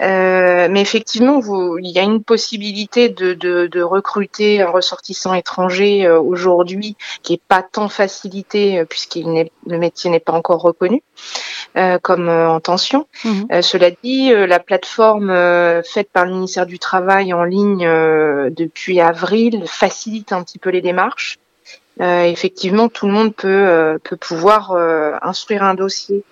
Euh, 0.02 0.68
mais 0.70 0.82
effectivement, 0.82 1.40
vous, 1.40 1.78
il 1.78 1.90
y 1.90 2.00
a 2.00 2.04
une 2.04 2.24
possibilité 2.24 3.10
de, 3.10 3.34
de, 3.34 3.68
de 3.68 3.82
recruter 3.82 4.62
un 4.62 4.70
ressortissant 4.70 5.34
étranger 5.34 6.06
euh, 6.06 6.20
aujourd'hui 6.20 6.98
qui 7.22 7.34
est 7.34 7.42
pas 7.48 7.62
tant 7.62 7.90
facilité 7.90 8.80
euh, 8.80 8.86
puisqu'il 8.86 9.32
n'est 9.32 9.52
le 9.68 9.78
métier 9.78 10.10
n'est 10.10 10.20
pas 10.20 10.34
encore 10.34 10.62
reconnu 10.62 11.02
comme 12.04 12.30
en 12.30 12.60
tension. 12.60 13.08
Mhm. 13.26 13.62
cela 13.64 13.90
dit, 14.04 14.30
la 14.30 14.60
plateforme 14.60 15.34
faite 15.84 16.10
par 16.12 16.26
le 16.26 16.32
ministère 16.32 16.68
du 16.68 16.78
Travail 16.78 17.34
en 17.34 17.44
ligne 17.44 17.88
depuis 18.52 19.02
avril 19.02 19.64
facilite 19.66 20.34
un 20.34 20.44
petit 20.44 20.60
peu 20.60 20.70
les 20.70 20.82
démarches. 20.82 21.40
Effectivement, 22.00 22.90
tout 22.90 23.08
le 23.08 23.14
monde 23.14 23.36
peut, 23.36 24.00
peut 24.04 24.18
pouvoir 24.18 24.72
instruire 25.22 25.64
un 25.64 25.74
dossier 25.76 26.24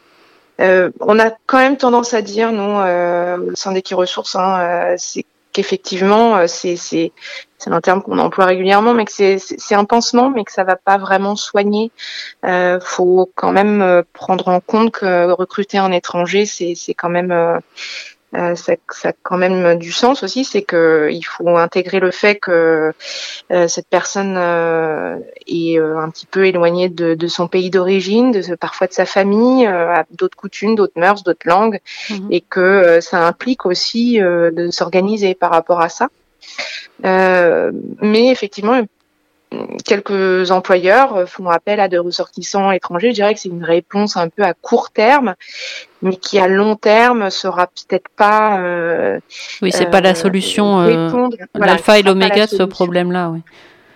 euh, 0.61 0.91
on 0.99 1.19
a 1.19 1.31
quand 1.47 1.57
même 1.57 1.77
tendance 1.77 2.13
à 2.13 2.21
dire, 2.21 2.51
euh, 2.53 3.51
au 3.51 3.55
sein 3.55 3.71
d'Equi 3.71 3.95
Ressources, 3.95 4.35
hein, 4.35 4.59
euh, 4.59 4.95
c'est 4.97 5.25
qu'effectivement, 5.53 6.37
euh, 6.37 6.47
c'est 6.47 6.75
c'est 6.75 7.11
c'est 7.57 7.71
un 7.71 7.81
terme 7.81 8.01
qu'on 8.01 8.19
emploie 8.19 8.45
régulièrement, 8.45 8.93
mais 8.93 9.05
que 9.05 9.11
c'est 9.11 9.37
c'est 9.39 9.75
un 9.75 9.85
pansement, 9.85 10.29
mais 10.29 10.43
que 10.43 10.51
ça 10.51 10.63
va 10.63 10.75
pas 10.75 10.97
vraiment 10.97 11.35
soigner. 11.35 11.91
Euh, 12.45 12.79
faut 12.79 13.29
quand 13.35 13.51
même 13.51 14.03
prendre 14.13 14.47
en 14.49 14.59
compte 14.59 14.91
que 14.91 15.31
recruter 15.31 15.77
un 15.77 15.91
étranger, 15.91 16.45
c'est 16.45 16.75
c'est 16.75 16.93
quand 16.93 17.09
même 17.09 17.31
euh, 17.31 17.57
ça, 18.33 18.73
ça, 18.89 19.09
a 19.09 19.13
quand 19.23 19.37
même 19.37 19.77
du 19.77 19.91
sens 19.91 20.23
aussi, 20.23 20.45
c'est 20.45 20.61
que 20.61 21.09
il 21.11 21.23
faut 21.23 21.57
intégrer 21.57 21.99
le 21.99 22.11
fait 22.11 22.35
que 22.35 22.93
euh, 23.51 23.67
cette 23.67 23.87
personne 23.87 24.35
euh, 24.37 25.17
est 25.47 25.77
un 25.77 26.09
petit 26.09 26.25
peu 26.25 26.45
éloignée 26.45 26.89
de, 26.89 27.13
de 27.13 27.27
son 27.27 27.47
pays 27.47 27.69
d'origine, 27.69 28.31
de 28.31 28.55
parfois 28.55 28.87
de 28.87 28.93
sa 28.93 29.05
famille, 29.05 29.65
a 29.65 30.05
d'autres 30.11 30.37
coutumes, 30.37 30.75
d'autres 30.75 30.99
mœurs, 30.99 31.23
d'autres 31.23 31.47
langues, 31.47 31.79
mhm. 32.09 32.27
et 32.31 32.41
que 32.41 32.99
ça 33.01 33.27
implique 33.27 33.65
aussi 33.65 34.19
de 34.19 34.69
s'organiser 34.71 35.35
par 35.35 35.51
rapport 35.51 35.81
à 35.81 35.89
ça. 35.89 36.09
mais 37.03 38.29
effectivement, 38.29 38.81
quelques 39.85 40.51
employeurs 40.51 41.27
font 41.27 41.49
appel 41.49 41.79
à 41.79 41.87
des 41.87 41.97
ressortissants 41.97 42.71
étrangers. 42.71 43.09
Je 43.09 43.15
dirais 43.15 43.33
que 43.33 43.39
c'est 43.39 43.49
une 43.49 43.63
réponse 43.63 44.15
un 44.17 44.29
peu 44.29 44.43
à 44.43 44.53
court 44.53 44.91
terme, 44.91 45.35
mais 46.01 46.15
qui 46.15 46.39
à 46.39 46.47
long 46.47 46.75
terme 46.75 47.29
sera 47.29 47.67
peut-être 47.67 48.09
pas. 48.15 48.59
Euh, 48.59 49.19
oui, 49.61 49.71
c'est 49.71 49.89
pas 49.89 50.01
la 50.01 50.11
euh, 50.11 50.15
solution. 50.15 50.81
Euh, 50.81 51.29
L'alpha 51.55 51.99
et 51.99 52.03
l'oméga 52.03 52.45
de 52.45 52.51
ce 52.51 52.63
problème-là, 52.63 53.29
oui. 53.29 53.41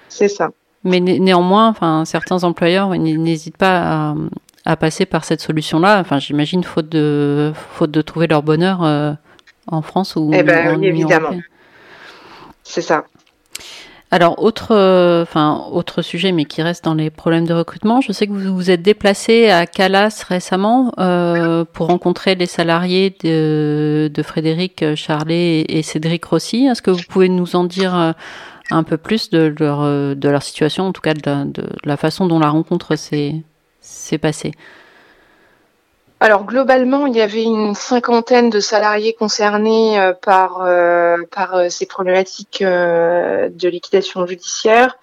C'est 0.09 0.27
ça. 0.27 0.49
Mais 0.83 0.99
néanmoins, 0.99 1.69
enfin, 1.69 2.05
certains 2.05 2.43
employeurs 2.43 2.89
n'hésitent 2.89 3.57
pas 3.57 4.13
à, 4.65 4.75
passer 4.75 5.05
par 5.05 5.25
cette 5.25 5.41
solution-là. 5.41 5.99
Enfin, 5.99 6.19
j'imagine 6.19 6.63
faute 6.63 6.89
de 6.89 7.53
faute 7.71 7.91
de 7.91 8.01
trouver 8.01 8.27
leur 8.27 8.43
bonheur 8.43 8.81
en 9.67 9.81
France 9.81 10.15
ou 10.15 10.29
eh 10.33 10.43
ben, 10.43 10.83
évidemment. 10.83 11.31
C'est 12.63 12.81
ça. 12.81 13.05
Alors, 14.15 14.41
autre, 14.41 14.67
euh, 14.71 15.23
enfin, 15.23 15.65
autre 15.73 16.01
sujet, 16.01 16.31
mais 16.31 16.45
qui 16.45 16.61
reste 16.61 16.85
dans 16.85 16.93
les 16.93 17.09
problèmes 17.09 17.45
de 17.45 17.53
recrutement. 17.53 17.99
Je 17.99 18.13
sais 18.13 18.27
que 18.27 18.31
vous 18.31 18.55
vous 18.55 18.71
êtes 18.71 18.81
déplacé 18.81 19.49
à 19.49 19.65
Calas 19.65 20.23
récemment 20.29 20.93
euh, 20.99 21.65
pour 21.65 21.87
rencontrer 21.87 22.35
les 22.35 22.45
salariés 22.45 23.13
de, 23.21 24.09
Frédéric 24.23 24.95
Charlet 24.95 25.65
et 25.67 25.83
Cédric 25.83 26.23
Rossi. 26.23 26.65
Est-ce 26.65 26.81
que 26.81 26.91
vous 26.91 27.03
pouvez 27.09 27.27
nous 27.27 27.57
en 27.57 27.65
dire 27.65 27.93
euh, 27.93 28.13
un 28.71 28.83
peu 28.83 28.95
plus 28.95 29.31
de 29.31 29.53
leur, 29.59 29.81
de 29.83 30.29
leur 30.29 30.43
situation, 30.43 30.85
en 30.85 30.93
tout 30.93 31.01
cas 31.01 31.13
de 31.13 31.65
la 31.83 31.97
façon 31.97 32.25
dont 32.25 32.39
la 32.39 32.47
rencontre 32.47 32.95
s'est 32.95 33.43
passée? 34.21 34.53
Alors 36.21 36.45
globalement, 36.45 37.07
il 37.07 37.15
y 37.15 37.21
avait 37.21 37.43
une 37.43 37.75
cinquantaine 37.75 38.49
de 38.49 38.61
salariés 38.61 39.13
concernés 39.13 39.99
euh, 39.99 40.13
par 40.13 40.61
euh, 40.61 41.17
euh, 41.53 41.69
ces 41.69 41.85
problématiques 41.85 42.63
de 42.63 43.67
liquidation 43.67 44.25
judiciaire. 44.25 44.97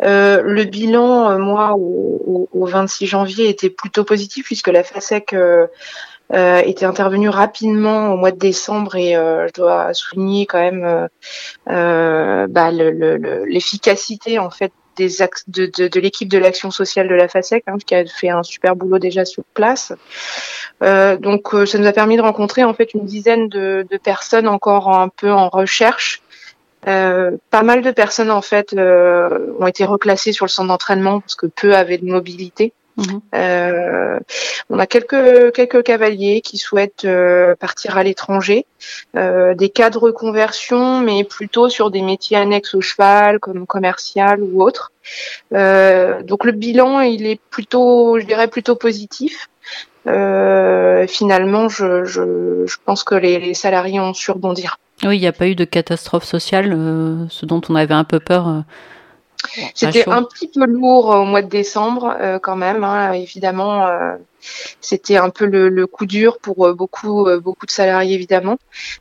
le 0.00 0.64
bilan, 0.64 1.38
moi, 1.38 1.74
au, 1.76 2.48
26 2.66 3.06
janvier, 3.06 3.48
était 3.48 3.70
plutôt 3.70 4.04
positif 4.04 4.46
puisque 4.46 4.68
la 4.68 4.82
FASEC 4.82 5.36
était 6.32 6.86
intervenue 6.86 7.28
rapidement 7.28 8.12
au 8.12 8.16
mois 8.16 8.32
de 8.32 8.38
décembre 8.38 8.96
et 8.96 9.12
je 9.12 9.52
dois 9.52 9.92
souligner 9.94 10.46
quand 10.46 10.58
même 10.58 11.08
bah, 11.66 12.70
l'efficacité 12.72 14.38
en 14.38 14.50
fait 14.50 14.72
de, 14.96 16.00
l'équipe 16.00 16.28
de 16.28 16.38
l'action 16.38 16.70
sociale 16.70 17.08
de 17.08 17.14
la 17.14 17.28
FASEC, 17.28 17.64
hein, 17.66 17.76
qui 17.84 17.94
a 17.94 18.04
fait 18.06 18.28
un 18.28 18.42
super 18.42 18.76
boulot 18.76 18.98
déjà 18.98 19.24
sur 19.24 19.44
place. 19.54 19.92
Euh, 20.82 21.16
donc, 21.16 21.54
euh, 21.54 21.66
ça 21.66 21.78
nous 21.78 21.86
a 21.86 21.92
permis 21.92 22.16
de 22.16 22.22
rencontrer 22.22 22.64
en 22.64 22.74
fait 22.74 22.94
une 22.94 23.04
dizaine 23.04 23.48
de, 23.48 23.86
personnes 24.02 24.48
encore 24.48 24.88
un 24.88 25.08
peu 25.08 25.30
en 25.30 25.48
recherche. 25.48 26.22
Euh, 26.86 27.32
pas 27.50 27.62
mal 27.62 27.82
de 27.82 27.90
personnes 27.90 28.30
en 28.30 28.42
fait 28.42 28.72
ont 28.74 29.66
été 29.66 29.84
reclassées 29.84 30.32
sur 30.32 30.44
le 30.44 30.50
centre 30.50 30.68
d'entraînement 30.68 31.20
parce 31.20 31.34
que 31.34 31.46
peu 31.46 31.74
avaient 31.74 31.98
de 31.98 32.06
mobilité. 32.06 32.72
Euh, 33.34 34.18
on 34.70 34.78
a 34.78 34.86
quelques 34.86 35.52
quelques 35.52 35.82
cavaliers 35.82 36.40
qui 36.40 36.56
souhaitent 36.56 37.04
euh, 37.04 37.54
partir 37.54 37.98
à 37.98 38.02
l'étranger, 38.02 38.66
euh, 39.16 39.54
des 39.54 39.68
cas 39.68 39.90
de 39.90 39.98
reconversion, 39.98 41.00
mais 41.00 41.24
plutôt 41.24 41.68
sur 41.68 41.90
des 41.90 42.02
métiers 42.02 42.36
annexes 42.36 42.74
au 42.74 42.80
cheval, 42.80 43.38
comme 43.38 43.66
commercial 43.66 44.40
ou 44.42 44.62
autre. 44.62 44.92
donc 45.50 46.44
le 46.44 46.52
bilan, 46.52 47.00
il 47.00 47.26
est 47.26 47.40
plutôt, 47.50 48.18
je 48.18 48.26
dirais, 48.26 48.48
plutôt 48.48 48.76
positif. 48.76 49.48
finalement, 50.04 51.68
je, 51.68 52.04
je, 52.04 52.76
pense 52.84 53.04
que 53.04 53.14
les, 53.14 53.54
salariés 53.54 54.00
ont 54.00 54.14
su 54.14 54.30
rebondir. 54.30 54.78
Oui, 55.02 55.18
il 55.18 55.20
n'y 55.20 55.26
a 55.26 55.32
pas 55.32 55.46
eu 55.46 55.54
de 55.54 55.64
catastrophe 55.64 56.24
sociale, 56.24 56.70
ce 57.28 57.44
dont 57.44 57.60
on 57.68 57.74
avait 57.74 57.94
un 57.94 58.04
peu 58.04 58.20
peur 58.20 58.64
c'était 59.74 60.08
un 60.08 60.22
petit 60.22 60.48
peu 60.48 60.66
lourd 60.66 61.08
au 61.08 61.24
mois 61.24 61.42
de 61.42 61.48
décembre 61.48 62.16
euh, 62.20 62.38
quand 62.38 62.56
même, 62.56 62.84
hein, 62.84 63.12
évidemment. 63.12 63.86
Euh, 63.86 64.16
c'était 64.80 65.16
un 65.16 65.30
peu 65.30 65.44
le, 65.46 65.86
coup 65.86 66.06
dur 66.06 66.38
pour 66.38 66.66
euh, 66.66 66.74
beaucoup 66.74 67.26
beaucoup 67.42 67.66
de 67.66 67.70
salariés 67.70 68.14
évidemment. 68.14 68.58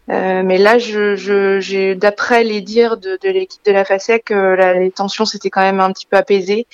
mais 0.08 0.58
là, 0.58 0.80
je, 0.80 1.15
je, 1.15 1.94
d'après 1.94 2.44
les 2.44 2.62
dires 2.62 2.98
de, 2.98 3.20
de 3.22 3.30
l'équipe 3.30 3.63
de 3.65 3.72
la 3.72 3.86
FASEC, 3.86 4.32
les 4.32 4.92
tensions 4.92 5.25
s'étaient 5.25 5.51
quand 5.51 5.62
même 5.62 5.80
un 5.80 5.92
petit 5.92 6.08
peu 6.08 6.18
apaisées 6.18 6.65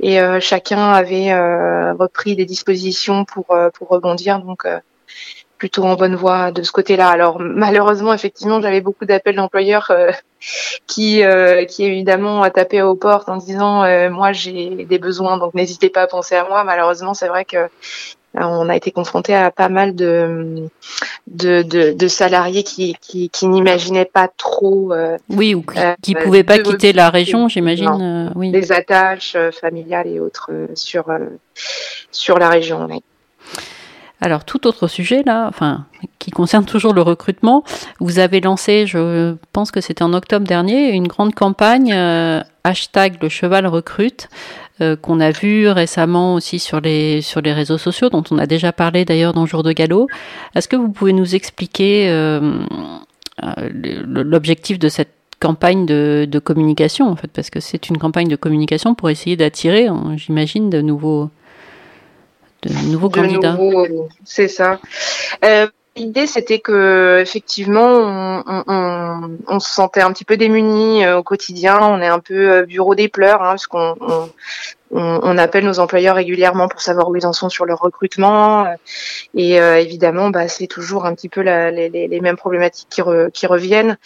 et 0.00 0.18
chacun 0.40 0.92
avait 0.92 1.34
repris 1.92 2.36
des 2.36 2.44
dispositions 2.44 3.24
pour 3.24 3.46
pour 3.74 3.88
rebondir. 3.88 4.38
Donc 4.40 4.66
plutôt 5.62 5.84
en 5.84 5.94
bonne 5.94 6.16
voie 6.16 6.50
de 6.50 6.64
ce 6.64 6.72
côté-là. 6.72 7.08
Alors 7.08 7.38
malheureusement, 7.38 8.12
effectivement, 8.12 8.60
j'avais 8.60 8.80
beaucoup 8.80 9.04
d'appels 9.04 9.36
d'employeurs 9.36 9.92
euh, 9.92 10.10
qui, 10.88 11.22
euh, 11.22 11.64
qui 11.66 11.84
évidemment 11.84 12.50
tapaient 12.50 12.82
aux 12.82 12.96
portes 12.96 13.28
en 13.28 13.36
disant 13.36 13.84
euh, 13.84 14.10
moi 14.10 14.32
j'ai 14.32 14.84
des 14.84 14.98
besoins, 14.98 15.38
donc 15.38 15.54
n'hésitez 15.54 15.88
pas 15.88 16.02
à 16.02 16.06
penser 16.08 16.34
à 16.34 16.44
moi. 16.48 16.64
Malheureusement, 16.64 17.14
c'est 17.14 17.28
vrai 17.28 17.44
que 17.44 17.68
on 18.34 18.68
a 18.68 18.74
été 18.74 18.90
confronté 18.90 19.36
à 19.36 19.52
pas 19.52 19.68
mal 19.68 19.94
de 19.94 20.68
de, 21.28 21.62
de, 21.92 22.08
salariés 22.08 22.64
qui, 22.64 22.96
qui, 23.00 23.30
qui 23.30 23.46
n'imaginaient 23.46 24.04
pas 24.04 24.26
trop. 24.36 24.92
oui, 25.28 25.54
ou 25.54 25.62
qui, 26.02 26.14
ne 26.14 26.24
pouvaient 26.24 26.42
pas 26.42 26.58
quitter 26.58 26.92
la 26.92 27.08
région, 27.08 27.46
j'imagine. 27.46 28.32
oui. 28.34 28.50
Des 28.50 28.72
attaches 28.72 29.36
familiales 29.60 30.08
et 30.08 30.18
autres 30.18 30.50
sur 30.74 31.04
sur 32.10 32.40
la 32.40 32.48
région. 32.48 32.88
Oui. 32.90 33.00
Alors, 34.22 34.44
tout 34.44 34.68
autre 34.68 34.86
sujet, 34.86 35.24
là, 35.26 35.46
enfin, 35.48 35.84
qui 36.20 36.30
concerne 36.30 36.64
toujours 36.64 36.94
le 36.94 37.02
recrutement, 37.02 37.64
vous 37.98 38.20
avez 38.20 38.40
lancé, 38.40 38.86
je 38.86 39.34
pense 39.52 39.72
que 39.72 39.80
c'était 39.80 40.04
en 40.04 40.12
octobre 40.12 40.46
dernier, 40.46 40.92
une 40.92 41.08
grande 41.08 41.34
campagne 41.34 41.92
euh, 41.92 42.40
hashtag 42.62 43.20
le 43.20 43.28
cheval 43.28 43.66
recrute, 43.66 44.28
euh, 44.80 44.94
qu'on 44.94 45.18
a 45.18 45.32
vu 45.32 45.66
récemment 45.68 46.34
aussi 46.34 46.60
sur 46.60 46.80
les, 46.80 47.20
réseaux 47.46 47.78
sociaux, 47.78 48.10
dont 48.10 48.22
on 48.30 48.38
a 48.38 48.46
déjà 48.46 48.72
parlé 48.72 49.04
d'ailleurs 49.04 49.32
dans 49.32 49.44
Jour 49.44 49.64
de 49.64 49.72
Galop. 49.72 50.06
Est-ce 50.54 50.68
que 50.68 50.76
vous 50.76 50.90
pouvez 50.90 51.12
nous 51.12 51.34
expliquer 51.34 52.08
euh, 52.08 52.64
l'objectif 54.06 54.78
de 54.78 54.88
cette 54.88 55.14
campagne 55.40 55.84
de, 55.84 56.28
de, 56.30 56.38
communication, 56.38 57.08
en 57.08 57.16
fait, 57.16 57.26
parce 57.26 57.50
que 57.50 57.58
c'est 57.58 57.88
une 57.88 57.98
campagne 57.98 58.28
de 58.28 58.36
communication 58.36 58.94
pour 58.94 59.10
essayer 59.10 59.34
d'attirer, 59.34 59.88
hein, 59.88 60.14
j'imagine, 60.16 60.70
de 60.70 60.80
nouveaux 60.80 61.28
de 62.62 62.90
nouveaux 62.90 63.10
candidats. 63.10 63.56
C'est 64.24 64.48
ça. 64.48 64.80
Euh, 65.44 65.66
L'idée, 65.94 66.26
c'était 66.26 66.58
que 66.58 67.18
effectivement, 67.20 67.86
on, 67.86 68.42
on, 68.66 69.38
on, 69.46 69.60
se 69.60 69.74
sentait 69.74 70.00
un 70.00 70.10
petit 70.10 70.24
peu 70.24 70.38
démunis 70.38 71.04
euh, 71.04 71.18
au 71.18 71.22
quotidien. 71.22 71.78
On 71.82 72.00
est 72.00 72.08
un 72.08 72.18
peu 72.18 72.50
euh, 72.50 72.64
bureau 72.64 72.94
des 72.94 73.08
pleurs, 73.08 73.42
hein, 73.42 73.50
parce 73.50 73.66
qu'on 73.66 73.94
on, 74.92 75.38
appelle 75.38 75.64
nos 75.64 75.78
employeurs 75.78 76.16
régulièrement 76.16 76.68
pour 76.68 76.80
savoir 76.80 77.08
où 77.08 77.16
ils 77.16 77.26
en 77.26 77.32
sont 77.32 77.48
sur 77.48 77.64
leur 77.64 77.78
recrutement. 77.78 78.66
Et 79.34 79.54
évidemment, 79.54 80.30
bah, 80.30 80.48
c'est 80.48 80.66
toujours 80.66 81.06
un 81.06 81.14
petit 81.14 81.28
peu 81.28 81.40
les, 81.40 82.20
mêmes 82.20 82.36
problématiques 82.36 82.88
qui, 82.90 83.02
qui 83.32 83.46
reviennent. 83.46 83.96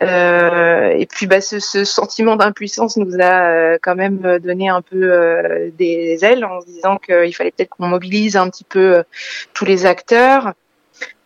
et 0.00 1.06
puis, 1.10 1.26
bah, 1.26 1.40
ce, 1.40 1.58
ce 1.58 1.84
sentiment 1.84 2.36
d'impuissance 2.36 2.96
nous 2.96 3.20
a 3.20 3.78
quand 3.78 3.96
même 3.96 4.38
donné 4.38 4.68
un 4.68 4.82
peu 4.82 5.70
des 5.76 6.18
ailes 6.22 6.44
en 6.44 6.60
se 6.60 6.66
disant 6.66 6.98
qu'il 6.98 7.34
fallait 7.34 7.50
peut-être 7.50 7.70
qu'on 7.70 7.88
mobilise 7.88 8.36
un 8.36 8.48
petit 8.48 8.64
peu 8.64 9.02
tous 9.54 9.64
les 9.64 9.86
acteurs. 9.86 10.54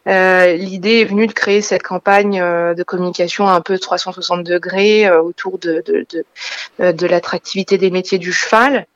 Euh, 0.08 0.54
l'idée 0.54 1.00
est 1.00 1.04
venue 1.04 1.28
de 1.28 1.32
créer 1.32 1.60
cette 1.62 1.84
campagne 1.84 2.40
euh, 2.40 2.74
de 2.74 2.82
communication 2.82 3.48
un 3.48 3.60
peu 3.60 3.78
360 3.78 4.42
degrés 4.42 5.06
euh, 5.06 5.22
autour 5.22 5.58
de, 5.58 5.82
de, 5.86 6.04
de, 6.10 6.92
de 6.92 7.06
l'attractivité 7.06 7.78
des 7.78 7.90
métiers 7.90 8.18
du 8.18 8.32
cheval, 8.32 8.86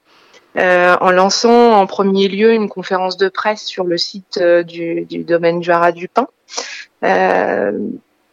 en 0.57 1.11
lançant 1.11 1.75
en 1.75 1.87
premier 1.87 2.29
lieu 2.29 2.53
une 2.53 2.69
conférence 2.69 3.17
de 3.17 3.29
presse 3.29 3.65
sur 3.65 3.85
le 3.85 3.99
site 3.99 4.39
du, 4.39 5.05
du, 5.05 5.25
domaine 5.25 5.61
du 5.61 6.09
Pin. 6.09 6.29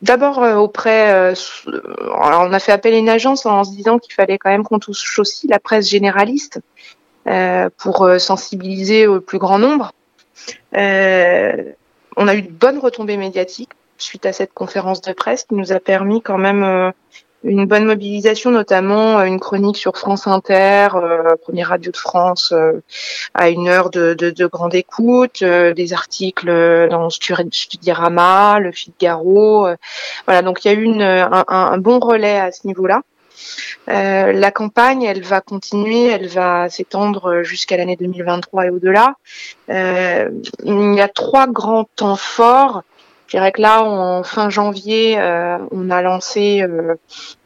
D'abord 0.02 0.38
auprès, 0.58 1.34
on 1.68 2.54
a 2.54 2.60
fait 2.60 2.72
appel 2.72 2.94
à 2.94 2.98
une 2.98 3.10
agence 3.10 3.46
en 3.46 3.64
se 3.64 3.72
disant 3.72 4.00
qu'il 4.00 4.14
fallait 4.14 4.38
quand 4.38 4.50
même 4.50 4.64
qu'on 4.64 4.80
touche 4.80 5.20
aussi 5.20 5.48
la 5.48 5.60
presse 5.60 5.90
généraliste 5.90 6.60
pour 7.78 8.10
sensibiliser 8.20 9.08
au 9.08 9.20
plus 9.20 9.40
grand 9.40 9.60
nombre. 9.60 9.92
Euh, 10.76 11.72
on 12.18 12.28
a 12.28 12.36
eu 12.36 12.42
de 12.42 12.52
bonnes 12.52 12.80
retombées 12.80 13.18
médiatiques 13.18 13.72
suite 13.98 14.26
à 14.26 14.34
cette 14.34 14.54
conférence 14.54 15.02
de 15.02 15.14
presse 15.14 15.44
qui 15.44 15.56
nous 15.56 15.72
a 15.72 15.80
permis 15.80 16.22
quand 16.22 16.38
même 16.38 16.64
euh, 16.64 16.92
une 17.44 17.66
bonne 17.66 17.86
mobilisation, 17.86 18.52
notamment 18.52 19.20
euh, 19.20 19.26
une 19.26 19.40
chronique 19.40 19.78
sur 19.78 19.98
France 19.98 20.28
Inter, 20.28 20.90
euh, 20.96 21.36
première 21.42 21.70
radio 21.70 21.92
de 21.92 21.98
France, 21.98 22.54
à 23.34 23.50
une 23.50 23.68
heure 23.68 23.90
de, 23.90 24.46
grande 24.48 24.76
écoute, 24.76 25.44
des 25.44 25.94
articles 25.94 26.88
dans 26.90 27.10
Studirama, 27.10 28.60
le 28.60 28.72
Figaro. 28.72 29.68
voilà, 30.26 30.42
donc 30.42 30.66
il 30.66 30.72
y 30.72 30.72
a 30.72 30.78
eu 30.78 30.88
un, 31.02 31.78
bon 31.78 32.00
relais 32.00 32.40
à 32.40 32.52
ce 32.52 32.68
niveau-là. 32.68 33.02
la 33.88 34.52
campagne, 34.52 35.04
elle 35.04 35.24
va 35.24 35.42
continuer, 35.42 36.08
elle 36.08 36.28
va 36.28 36.70
s'étendre 36.70 37.44
jusqu'à 37.44 37.78
l'année 37.78 37.96
2023 37.96 38.66
et 38.66 38.70
au-delà. 38.70 39.16
il 39.70 40.94
y 40.96 41.02
a 41.02 41.08
trois 41.08 41.48
grands 41.48 41.88
temps 41.96 42.16
forts 42.16 42.84
je 43.28 43.38
dirais 43.38 43.52
que 43.52 43.62
là, 43.62 43.84
en 43.84 44.24
fin 44.24 44.50
janvier, 44.50 45.18
euh, 45.18 45.58
on 45.72 45.90
a 45.90 46.02
lancé 46.02 46.62
euh, 46.62 46.96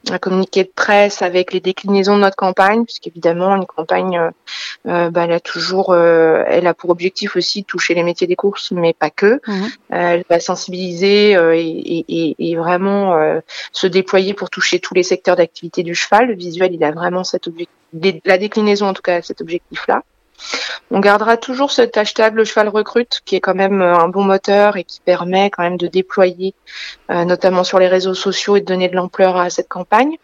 un 0.10 0.18
communiqué 0.18 0.64
de 0.64 0.72
presse 0.74 1.22
avec 1.22 1.54
les 1.54 1.60
déclinaisons 1.60 2.18
de 2.18 2.22
notre 2.22 2.36
campagne, 2.36 2.84
puisqu'évidemment, 2.84 3.56
une 3.56 3.66
campagne, 3.66 4.20
euh, 4.88 5.10
bah, 5.10 5.26
elle 5.26 5.32
a 5.32 5.40
toujours, 5.40 5.96
elle 5.96 6.68
a 6.68 6.74
pour 6.74 6.90
objectif 6.90 7.36
aussi 7.36 7.62
de 7.62 7.68
toucher 7.68 7.94
les 7.94 8.04
métiers 8.04 8.28
des 8.28 8.36
courses, 8.36 8.72
mais 8.72 8.94
pas 8.94 9.10
que. 9.10 9.40
Mhm. 9.48 9.70
elle 9.90 10.26
va 10.30 10.40
sensibiliser 10.40 11.32
et, 11.32 12.06
et, 12.08 12.36
et, 12.40 12.56
vraiment 12.56 13.16
se 13.72 13.88
déployer 13.88 14.34
pour 14.34 14.50
toucher 14.50 14.80
tous 14.80 14.94
les 14.94 15.04
secteurs 15.04 15.36
d'activité 15.36 15.84
du 15.84 15.96
cheval. 15.96 16.28
Le 16.28 16.36
visuel, 16.36 16.74
il 16.74 16.84
a 16.84 16.92
vraiment 16.92 17.24
cet 17.24 17.48
objectif, 17.48 17.76
la 18.26 18.38
déclinaison 18.38 18.88
en 18.88 18.94
tout 18.94 19.02
cas, 19.02 19.22
cet 19.22 19.42
objectif-là. 19.42 20.04
On 20.90 21.00
gardera 21.00 21.38
toujours 21.38 21.72
cet 21.72 21.98
hashtag 21.98 22.36
le 22.36 22.46
cheval 22.46 22.70
recrute 22.70 23.22
qui 23.26 23.36
est 23.36 23.42
quand 23.42 23.56
même 23.56 23.82
euh, 23.82 23.98
un 23.98 24.08
bon 24.08 24.24
moteur 24.24 24.78
et 24.78 24.84
qui 24.84 25.02
permet 25.02 25.50
quand 25.50 25.64
même 25.64 25.78
de 25.78 25.88
déployer 25.88 26.54
euh, 27.12 27.26
notamment 27.26 27.64
sur 27.64 27.80
les 27.80 27.88
réseaux 27.88 28.14
sociaux 28.14 28.56
et 28.56 28.62
de 28.62 28.66
donner 28.66 28.88
de 28.88 28.96
l'ampleur 28.96 29.38
à 29.38 29.50
cette 29.50 29.68
campagne. 29.68 30.18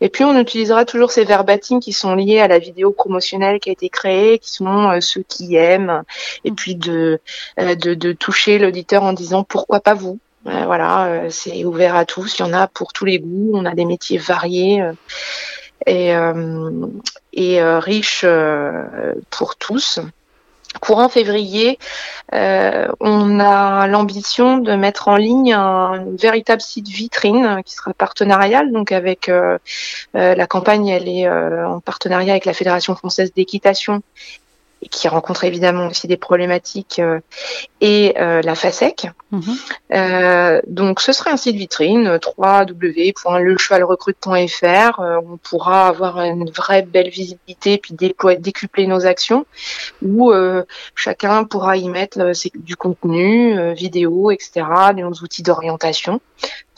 Et 0.00 0.10
puis 0.10 0.24
on 0.24 0.38
utilisera 0.38 0.84
toujours 0.84 1.10
ces 1.10 1.24
verbatines 1.24 1.80
qui 1.80 1.92
sont 1.92 2.14
liés 2.14 2.38
à 2.38 2.48
la 2.48 2.58
vidéo 2.58 2.92
promotionnelle 2.92 3.60
qui 3.60 3.70
a 3.70 3.72
été 3.72 3.88
créée, 3.88 4.38
qui 4.38 4.52
sont 4.52 4.90
euh, 4.90 5.00
ceux 5.00 5.22
qui 5.22 5.56
aiment, 5.56 6.02
et 6.44 6.52
puis 6.52 6.74
de, 6.74 7.18
de, 7.56 7.94
de 7.94 8.12
toucher 8.12 8.58
l'auditeur 8.58 9.02
en 9.02 9.12
disant 9.12 9.42
pourquoi 9.42 9.80
pas 9.80 9.94
vous? 9.94 10.18
voilà, 10.44 11.24
c'est 11.28 11.66
ouvert 11.66 11.94
à 11.94 12.06
tous, 12.06 12.38
il 12.38 12.40
y 12.40 12.44
en 12.44 12.54
a 12.54 12.68
pour 12.68 12.94
tous 12.94 13.04
les 13.04 13.18
goûts, 13.18 13.50
on 13.52 13.66
a 13.66 13.74
des 13.74 13.84
métiers 13.84 14.16
variés 14.16 14.82
et, 15.88 16.14
euh, 16.14 16.86
euh, 17.36 17.78
riche 17.78 18.22
euh, 18.24 19.14
pour 19.30 19.56
tous. 19.56 20.00
Courant 20.80 21.08
février, 21.08 21.78
on 22.30 23.40
a 23.40 23.86
l'ambition 23.86 24.58
de 24.58 24.74
mettre 24.74 25.08
en 25.08 25.16
ligne 25.16 25.54
un, 25.54 26.04
véritable 26.20 26.60
site 26.60 26.88
vitrine 26.88 27.62
qui 27.64 27.74
sera 27.74 27.94
partenarial, 27.94 28.70
donc 28.70 28.92
avec 28.92 29.30
la 30.12 30.46
campagne, 30.46 30.88
elle 30.88 31.08
est 31.08 31.28
en 31.28 31.80
partenariat 31.80 32.34
avec 32.34 32.44
la 32.44 32.52
Fédération 32.52 32.94
française 32.94 33.32
d'équitation 33.34 34.02
qui 34.90 35.08
rencontre 35.08 35.44
évidemment 35.44 35.88
aussi 35.88 36.06
des 36.06 36.16
problématiques 36.16 37.00
euh, 37.00 37.20
et 37.80 38.14
euh, 38.18 38.40
la 38.42 38.54
FASEC. 38.54 39.08
Mhm. 39.30 39.42
Euh, 39.92 40.60
donc 40.66 41.00
ce 41.00 41.12
serait 41.12 41.30
un 41.30 41.36
site 41.36 41.56
vitrine 41.56 42.18
www.lechevalrecrute.fr 42.38 45.00
on 45.00 45.36
pourra 45.36 45.88
avoir 45.88 46.20
une 46.20 46.48
vraie 46.50 46.80
belle 46.82 47.10
visibilité 47.10 47.76
puis 47.78 47.94
décupler 47.94 48.86
nos 48.86 49.04
actions 49.06 49.44
où 50.02 50.32
chacun 50.94 51.42
pourra 51.44 51.76
y 51.76 51.88
mettre 51.88 52.32
du 52.54 52.76
contenu, 52.76 53.74
vidéo, 53.74 54.30
etc., 54.30 54.64
des 54.94 55.02
outils 55.02 55.42
d'orientation. 55.42 56.20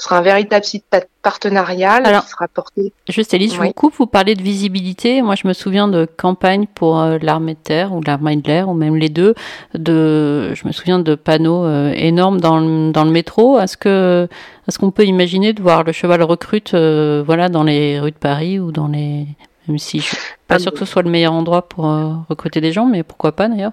Ce 0.01 0.05
sera 0.05 0.17
un 0.17 0.23
véritable 0.23 0.65
site 0.65 0.87
partenarial 1.21 2.05
qui 2.05 2.31
sera 2.31 2.49
porté. 2.49 2.95
Juste 3.11 3.35
Elise, 3.35 3.53
je 3.53 3.61
vous 3.61 3.71
coupe, 3.73 3.93
vous 3.99 4.07
parlez 4.07 4.35
de 4.35 4.41
visibilité. 4.41 5.21
Moi, 5.21 5.35
je 5.35 5.47
me 5.47 5.53
souviens 5.53 5.89
de 5.89 6.09
campagnes 6.17 6.67
pour 6.75 6.99
euh, 6.99 7.19
l'armée 7.21 7.53
de 7.53 7.59
terre 7.59 7.93
ou 7.93 8.01
l'armée 8.01 8.37
de 8.37 8.49
l'air, 8.49 8.71
ou 8.71 8.73
même 8.73 8.97
les 8.97 9.11
deux. 9.11 9.35
De, 9.75 10.55
je 10.55 10.67
me 10.67 10.73
souviens 10.73 11.01
de 11.01 11.15
panneaux 11.15 11.67
euh, 11.67 11.93
énormes 11.95 12.41
dans 12.41 12.61
le, 12.61 12.93
dans 12.93 13.05
le 13.05 13.11
métro. 13.11 13.61
Est-ce 13.61 13.77
que 13.77 14.27
est-ce 14.67 14.79
qu'on 14.79 14.91
peut 14.91 15.05
imaginer 15.05 15.53
de 15.53 15.61
voir 15.61 15.85
le 15.85 15.93
cheval 15.93 16.23
recrute 16.23 16.73
euh, 16.73 17.23
voilà, 17.27 17.51
dans 17.51 17.63
les 17.63 18.01
rues 18.01 18.13
de 18.13 18.17
Paris 18.17 18.59
ou 18.59 18.73
dans 18.73 18.89
les... 18.89 19.27
Même 19.69 19.77
si 19.77 20.01
je 20.01 20.07
suis 20.07 20.17
pas 20.49 20.59
sûr 20.59 20.73
que 20.73 20.79
ce 20.79 20.87
soit 20.87 21.03
le 21.03 21.11
meilleur 21.11 21.35
endroit 21.35 21.69
pour 21.69 21.85
recruter 22.31 22.63
des 22.63 22.73
gens, 22.73 22.87
mais 22.87 23.03
pourquoi 23.03 23.33
pas 23.33 23.49
d'ailleurs 23.49 23.73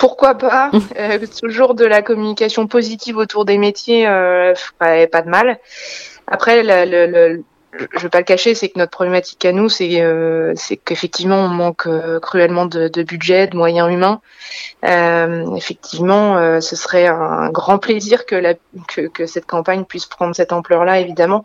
pourquoi 0.00 0.34
pas 0.34 0.70
euh, 0.98 1.18
Toujours 1.40 1.74
de 1.74 1.84
la 1.84 2.00
communication 2.00 2.66
positive 2.66 3.18
autour 3.18 3.44
des 3.44 3.58
métiers, 3.58 4.08
euh, 4.08 4.54
pas, 4.78 5.06
de 5.06 5.28
mal. 5.28 5.60
Après, 6.26 6.62
le, 6.62 7.06
le, 7.06 7.44
je 7.72 7.84
ne 7.96 8.00
vais 8.00 8.08
pas 8.08 8.18
le 8.18 8.24
cacher, 8.24 8.54
c'est 8.54 8.68
que 8.68 8.78
notre 8.78 8.90
problématique 8.90 9.44
à 9.44 9.52
nous, 9.52 9.68
c'est 9.68 10.00
euh, 10.00 10.54
qu'effectivement, 10.84 11.36
on 11.36 11.48
manque 11.48 11.86
euh, 11.86 12.18
cruellement 12.18 12.66
de, 12.66 12.88
de, 12.88 13.02
budget, 13.02 13.46
de 13.46 13.56
moyens 13.56 13.92
humains. 13.92 14.20
Euh, 14.84 15.54
effectivement, 15.54 16.36
euh, 16.36 16.60
ce 16.60 16.74
serait 16.74 17.06
un 17.06 17.50
grand 17.50 17.78
plaisir 17.78 18.26
que, 18.26 18.34
la, 18.34 18.54
que, 18.88 19.06
que 19.06 19.26
cette 19.26 19.46
campagne 19.46 19.84
puisse 19.84 20.06
prendre 20.06 20.34
cette 20.34 20.52
ampleur-là, 20.52 20.98
évidemment. 20.98 21.44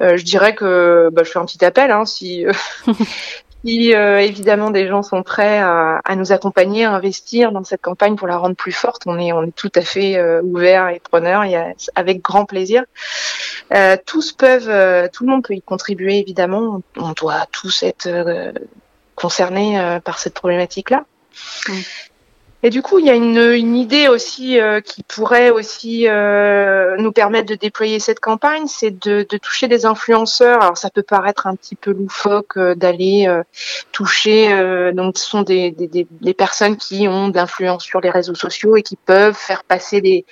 je 0.00 0.22
dirais 0.22 0.54
que 0.54 1.08
bah, 1.10 1.22
je 1.24 1.30
fais 1.30 1.38
un 1.38 1.46
petit 1.46 1.64
appel, 1.64 1.90
hein, 1.90 2.04
si, 2.04 2.44
si 3.64 3.94
euh, 3.94 4.20
évidemment 4.20 4.70
des 4.70 4.86
gens 4.86 5.02
sont 5.02 5.22
prêts 5.22 5.58
à, 5.58 6.00
nous 6.16 6.32
accompagner, 6.32 6.84
à 6.84 6.92
investir 6.92 7.50
dans 7.50 7.64
cette 7.64 7.80
campagne 7.80 8.16
pour 8.16 8.28
la 8.28 8.36
rendre 8.36 8.56
plus 8.56 8.72
forte, 8.72 9.02
on 9.06 9.18
est, 9.18 9.32
on 9.32 9.44
est 9.44 9.54
tout 9.56 9.72
à 9.74 9.80
fait 9.80 10.16
euh, 10.16 10.42
ouvert 10.42 10.88
et 10.88 11.00
preneur, 11.00 11.44
avec 11.94 12.22
grand 12.22 12.44
plaisir. 12.44 12.84
Euh, 13.72 13.96
tous 14.04 14.32
peuvent, 14.32 15.10
tout 15.10 15.24
le 15.24 15.30
monde 15.30 15.44
peut 15.44 15.54
y 15.54 15.62
contribuer 15.62 16.18
évidemment. 16.18 16.82
On 16.96 17.12
doit 17.12 17.46
tous 17.52 17.82
être 17.82 18.52
concernés 19.14 19.98
par 20.04 20.18
cette 20.18 20.34
problématique-là. 20.34 21.04
Et 22.66 22.70
du 22.70 22.80
coup, 22.80 22.98
il 22.98 23.04
y 23.04 23.10
a 23.10 23.14
une, 23.14 23.36
une 23.36 23.76
idée 23.76 24.08
aussi 24.08 24.58
euh, 24.58 24.80
qui 24.80 25.02
pourrait 25.02 25.50
aussi 25.50 26.08
euh, 26.08 26.96
nous 26.96 27.12
permettre 27.12 27.46
de 27.46 27.56
déployer 27.56 28.00
cette 28.00 28.20
campagne, 28.20 28.66
c'est 28.68 28.90
de, 28.90 29.26
de, 29.28 29.36
toucher 29.36 29.68
des 29.68 29.84
influenceurs. 29.84 30.62
Alors 30.62 30.78
ça 30.78 30.88
peut 30.88 31.02
paraître 31.02 31.46
un 31.46 31.56
petit 31.56 31.76
peu 31.76 31.90
loufoque 31.90 32.56
euh, 32.56 32.74
d'aller 32.74 33.28
toucher, 33.92 34.48
donc 34.94 35.18
ce 35.18 35.26
sont 35.26 35.42
des, 35.42 35.72
des, 35.72 36.06
des, 36.10 36.34
personnes 36.34 36.78
qui 36.78 37.06
ont 37.06 37.28
de 37.28 37.36
l'influence 37.36 37.84
sur 37.84 38.00
les 38.00 38.08
réseaux 38.08 38.34
sociaux 38.34 38.76
et 38.76 38.82
qui 38.82 38.96
peuvent 38.96 39.36
faire 39.36 39.62
passer 39.62 40.00
des, 40.00 40.24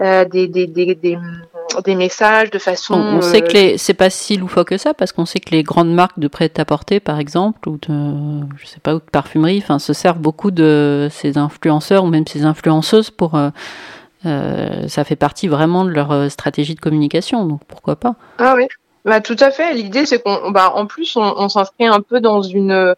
euh, 0.00 0.24
des, 0.24 0.48
des, 0.48 0.66
des, 0.66 0.94
des, 0.94 1.94
messages 1.94 2.50
de 2.50 2.58
façon. 2.58 2.94
On, 2.94 3.20
sait 3.20 3.42
que 3.42 3.52
les, 3.52 3.78
c'est 3.78 3.94
pas 3.94 4.10
si 4.10 4.36
loufoque 4.36 4.70
que 4.70 4.76
ça 4.76 4.92
parce 4.92 5.12
qu'on 5.12 5.24
sait 5.24 5.38
que 5.38 5.50
les 5.50 5.62
grandes 5.62 5.92
marques 5.94 6.18
de 6.18 6.26
prêt-à-porter, 6.28 6.98
par 7.00 7.20
exemple, 7.20 7.68
ou 7.68 7.78
de, 7.78 8.44
je 8.56 8.66
sais 8.66 8.80
pas, 8.80 8.94
ou 8.94 8.98
de 8.98 9.04
parfumerie, 9.10 9.58
enfin, 9.62 9.78
se 9.78 9.92
servent 9.92 10.18
beaucoup 10.18 10.50
de 10.50 11.08
ces 11.12 11.38
influenceurs 11.38 12.04
ou 12.04 12.08
même 12.08 12.26
ces 12.26 12.44
influenceuses 12.44 13.10
pour. 13.10 13.36
Euh, 13.36 13.50
euh, 14.26 14.88
ça 14.88 15.04
fait 15.04 15.16
partie 15.16 15.48
vraiment 15.48 15.84
de 15.84 15.90
leur 15.90 16.30
stratégie 16.30 16.74
de 16.74 16.80
communication, 16.80 17.44
donc 17.44 17.60
pourquoi 17.68 17.96
pas 17.96 18.14
Ah 18.38 18.54
oui, 18.56 18.66
bah 19.04 19.20
tout 19.20 19.36
à 19.38 19.50
fait. 19.50 19.74
L'idée 19.74 20.06
c'est 20.06 20.22
qu'on, 20.22 20.50
bah 20.50 20.72
en 20.74 20.86
plus 20.86 21.14
on, 21.16 21.34
on 21.36 21.48
s'inscrit 21.50 21.86
un 21.86 22.00
peu 22.00 22.20
dans 22.20 22.40
une 22.40 22.94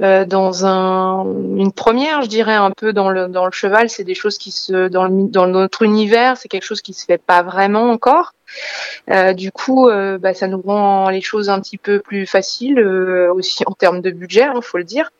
dans 0.00 0.64
un, 0.64 1.24
une 1.56 1.72
première, 1.72 2.22
je 2.22 2.28
dirais 2.28 2.54
un 2.54 2.70
peu 2.70 2.92
dans 2.92 3.10
le 3.10 3.28
dans 3.28 3.46
le 3.46 3.52
cheval, 3.52 3.90
c'est 3.90 4.04
des 4.04 4.14
choses 4.14 4.38
qui 4.38 4.52
se 4.52 4.88
dans 4.88 5.08
dans 5.08 5.46
notre 5.46 5.82
univers, 5.82 6.36
c'est 6.36 6.48
quelque 6.48 6.64
chose 6.64 6.82
qui 6.82 6.94
se 6.94 7.04
fait 7.04 7.18
pas 7.18 7.42
vraiment 7.42 7.90
encore. 7.90 8.32
Euh, 9.10 9.32
du 9.32 9.52
coup, 9.52 9.88
euh, 9.88 10.18
bah, 10.18 10.34
ça 10.34 10.46
nous 10.48 10.60
rend 10.60 11.08
les 11.10 11.20
choses 11.20 11.48
un 11.48 11.60
petit 11.60 11.78
peu 11.78 12.00
plus 12.00 12.26
faciles 12.26 12.78
euh, 12.78 13.32
aussi 13.32 13.62
en 13.66 13.72
termes 13.72 14.00
de 14.00 14.10
budget, 14.10 14.42
il 14.42 14.56
hein, 14.56 14.60
faut 14.62 14.78
le 14.78 14.84
dire, 14.84 15.10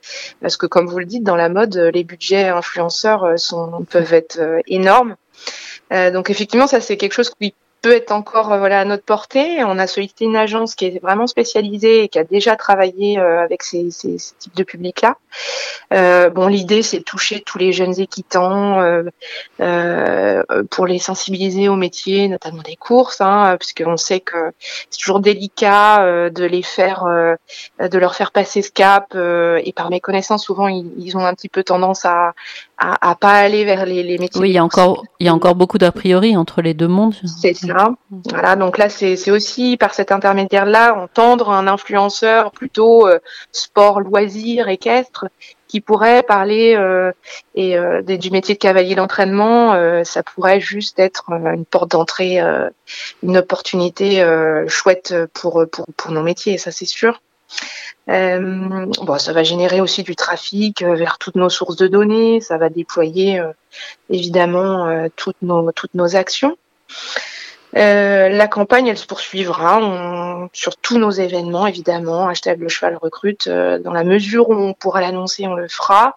parce 0.40 0.56
que 0.56 0.66
comme 0.66 0.86
vous 0.86 0.98
le 0.98 1.04
dites, 1.04 1.24
dans 1.24 1.36
la 1.36 1.48
mode, 1.48 1.76
les 1.76 2.04
budgets 2.04 2.48
influenceurs 2.48 3.38
sont, 3.38 3.84
peuvent 3.90 4.12
être 4.12 4.40
énormes. 4.66 5.16
donc 5.90 6.30
effectivement, 6.30 6.66
ça 6.66 6.80
c'est 6.80 6.96
quelque 6.96 7.12
chose 7.12 7.30
qui 7.30 7.54
peut 7.82 7.92
être 7.92 8.12
encore 8.12 8.52
euh, 8.52 8.58
voilà 8.58 8.80
à 8.80 8.84
notre 8.84 9.04
portée. 9.04 9.62
On 9.64 9.78
a 9.78 9.86
sollicité 9.86 10.24
une 10.24 10.36
agence 10.36 10.74
qui 10.74 10.86
est 10.86 11.02
vraiment 11.02 11.26
spécialisée 11.26 12.04
et 12.04 12.08
qui 12.08 12.18
a 12.18 12.24
déjà 12.24 12.56
travaillé 12.56 13.18
euh, 13.18 13.42
avec 13.42 13.62
ces, 13.62 13.90
ces, 13.90 14.18
ces 14.18 14.34
types 14.36 14.56
de 14.56 14.64
publics-là. 14.64 15.16
Euh, 15.92 16.28
bon, 16.28 16.48
l'idée 16.48 16.82
c'est 16.82 16.98
de 16.98 17.04
toucher 17.04 17.40
tous 17.40 17.58
les 17.58 17.72
jeunes 17.72 17.98
équitants 17.98 18.80
euh, 18.80 19.04
euh, 19.60 20.42
pour 20.70 20.86
les 20.86 20.98
sensibiliser 20.98 21.68
au 21.68 21.76
métier, 21.76 22.28
notamment 22.28 22.62
des 22.62 22.76
courses, 22.76 23.20
hein, 23.20 23.56
puisqu'on 23.58 23.96
sait 23.96 24.20
que 24.20 24.52
c'est 24.90 24.98
toujours 24.98 25.20
délicat 25.20 26.30
de 26.30 26.44
les 26.44 26.62
faire, 26.62 27.04
de 27.04 27.98
leur 27.98 28.14
faire 28.14 28.32
passer 28.32 28.62
ce 28.62 28.70
cap. 28.70 29.14
et 29.14 29.72
par 29.72 29.90
mes 29.90 30.00
connaissances, 30.00 30.44
souvent 30.44 30.68
ils, 30.68 30.90
ils, 30.98 31.16
ont 31.16 31.24
un 31.24 31.34
petit 31.34 31.48
peu 31.48 31.62
tendance 31.62 32.04
à, 32.04 32.34
à, 32.78 33.10
à 33.10 33.14
pas 33.14 33.32
aller 33.32 33.64
vers 33.64 33.84
les, 33.84 34.02
les 34.02 34.18
métiers. 34.18 34.40
Oui, 34.40 34.50
il 34.50 34.54
y 34.54 34.58
a 34.58 34.64
encore 34.64 35.04
il 35.20 35.26
y 35.26 35.28
a 35.28 35.34
encore 35.34 35.56
beaucoup 35.56 35.78
d'a 35.78 35.92
priori 35.92 36.36
entre 36.36 36.62
les 36.62 36.74
deux 36.74 36.88
mondes. 36.88 37.14
C'est 37.40 37.54
voilà, 38.30 38.56
donc 38.56 38.78
là, 38.78 38.88
c'est 38.88 39.30
aussi 39.30 39.76
par 39.76 39.94
cet 39.94 40.12
intermédiaire-là, 40.12 40.94
entendre 40.94 41.50
un 41.50 41.66
influenceur 41.66 42.52
plutôt 42.52 43.06
euh, 43.06 43.18
sport, 43.52 44.00
loisir, 44.00 44.68
équestre, 44.68 45.26
qui 45.66 45.80
pourrait 45.80 46.22
parler 46.22 46.76
euh, 46.76 47.12
et 47.54 47.76
euh, 47.76 48.02
du 48.02 48.30
métier 48.30 48.54
de 48.54 48.60
cavalier 48.60 48.94
d'entraînement, 48.94 49.74
ça 50.04 50.22
pourrait 50.22 50.60
juste 50.60 50.98
être 50.98 51.30
une 51.30 51.64
porte 51.64 51.90
d'entrée, 51.90 52.40
une 53.22 53.36
opportunité 53.36 54.24
chouette 54.68 55.14
pour, 55.34 55.64
pour, 55.70 55.86
pour 55.96 56.10
nos 56.12 56.22
métiers, 56.22 56.58
ça 56.58 56.70
c'est 56.70 56.86
sûr. 56.86 57.20
Bon, 58.06 59.18
ça 59.18 59.32
va 59.32 59.42
générer 59.42 59.80
aussi 59.80 60.02
du 60.02 60.16
trafic 60.16 60.82
vers 60.82 61.18
toutes 61.18 61.36
nos 61.36 61.50
sources 61.50 61.76
de 61.76 61.86
données, 61.86 62.40
ça 62.40 62.56
va 62.56 62.68
déployer 62.68 63.40
évidemment 64.10 65.08
toutes 65.16 65.40
nos 65.42 65.72
toutes 65.72 65.94
nos 65.94 66.16
actions. 66.16 66.56
Euh, 67.76 68.28
la 68.28 68.48
campagne, 68.48 68.86
elle 68.86 68.98
se 68.98 69.06
poursuivra 69.06 70.48
sur 70.52 70.76
tous 70.76 70.98
nos 70.98 71.10
événements, 71.10 71.66
évidemment. 71.66 72.28
Hashtag 72.28 72.60
le 72.60 72.68
cheval 72.68 72.96
recrute. 72.96 73.46
Euh, 73.46 73.78
dans 73.78 73.92
la 73.92 74.04
mesure 74.04 74.48
où 74.48 74.54
on 74.54 74.72
pourra 74.72 75.00
l'annoncer, 75.00 75.46
on 75.46 75.54
le 75.54 75.68
fera. 75.68 76.16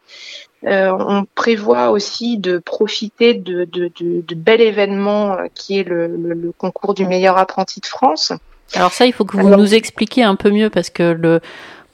Euh, 0.66 0.92
on 0.92 1.26
prévoit 1.36 1.90
aussi 1.90 2.38
de 2.38 2.60
profiter 2.60 3.34
de, 3.34 3.66
de, 3.66 4.36
bel 4.36 4.62
événement 4.62 5.38
qui 5.56 5.80
est 5.80 5.84
le, 5.84 6.54
concours 6.58 6.94
du 6.94 7.06
meilleur 7.06 7.38
apprenti 7.38 7.80
de 7.80 7.88
France. 7.88 8.32
Alors 8.76 8.94
ça, 8.94 9.06
il 9.06 9.14
faut 9.14 9.26
que 9.26 9.38
vous 9.38 9.50
nous 9.50 9.74
expliquiez 9.74 10.24
un 10.24 10.36
peu 10.36 10.50
mieux 10.52 10.70
parce 10.70 10.90
que 10.90 11.04
le, 11.12 11.42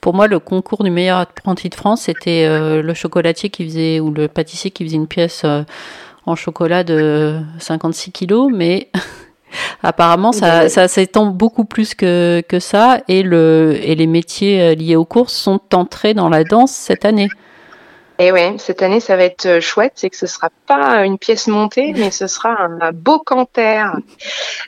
pour 0.02 0.13
moi, 0.13 0.28
le 0.28 0.40
concours 0.40 0.84
du 0.84 0.92
meilleur 0.92 1.18
apprenti 1.20 1.70
de 1.70 1.76
France, 1.76 2.02
c'était 2.02 2.48
le 2.48 2.94
chocolatier 2.94 3.50
qui 3.50 3.66
faisait 3.66 4.00
ou 4.00 4.12
le 4.12 4.28
pâtissier 4.28 4.72
qui 4.72 4.84
faisait 4.86 4.96
une 4.96 5.08
pièce 5.08 5.44
en 6.26 6.36
chocolat 6.36 6.84
de 6.84 7.40
56 7.60 8.12
kilos, 8.12 8.52
mais 8.54 8.90
Apparemment, 9.84 10.32
ça, 10.32 10.70
ça 10.70 10.88
s'étend 10.88 11.28
beaucoup 11.28 11.66
plus 11.66 11.94
que, 11.94 12.44
que 12.48 12.60
ça 12.60 13.02
et, 13.08 13.24
le, 13.24 13.78
et 13.82 13.96
les 13.96 14.08
métiers 14.08 14.62
euh, 14.62 14.76
liés 14.76 14.96
aux 14.96 15.06
courses 15.06 15.34
sont 15.34 15.62
entrés 15.74 16.13
dans 16.13 16.30
la 16.30 16.44
danse 16.44 16.72
cette 16.72 17.06
année. 17.06 17.30
Et 18.19 18.32
ouais, 18.32 18.56
cette 18.58 18.82
année, 18.82 18.99
ça 18.99 19.15
va 19.15 19.23
être 19.23 19.45
euh, 19.45 19.62
chouette, 19.62 19.93
c'est 19.95 20.10
que 20.10 20.17
ce 20.17 20.25
sera 20.25 20.49
pas 20.65 21.06
une 21.06 21.17
pièce 21.17 21.47
montée, 21.47 21.93
mais 21.97 22.12
ce 22.12 22.27
sera 22.27 22.49
un, 22.60 22.91
beau 22.91 23.19
canter. 23.19 23.84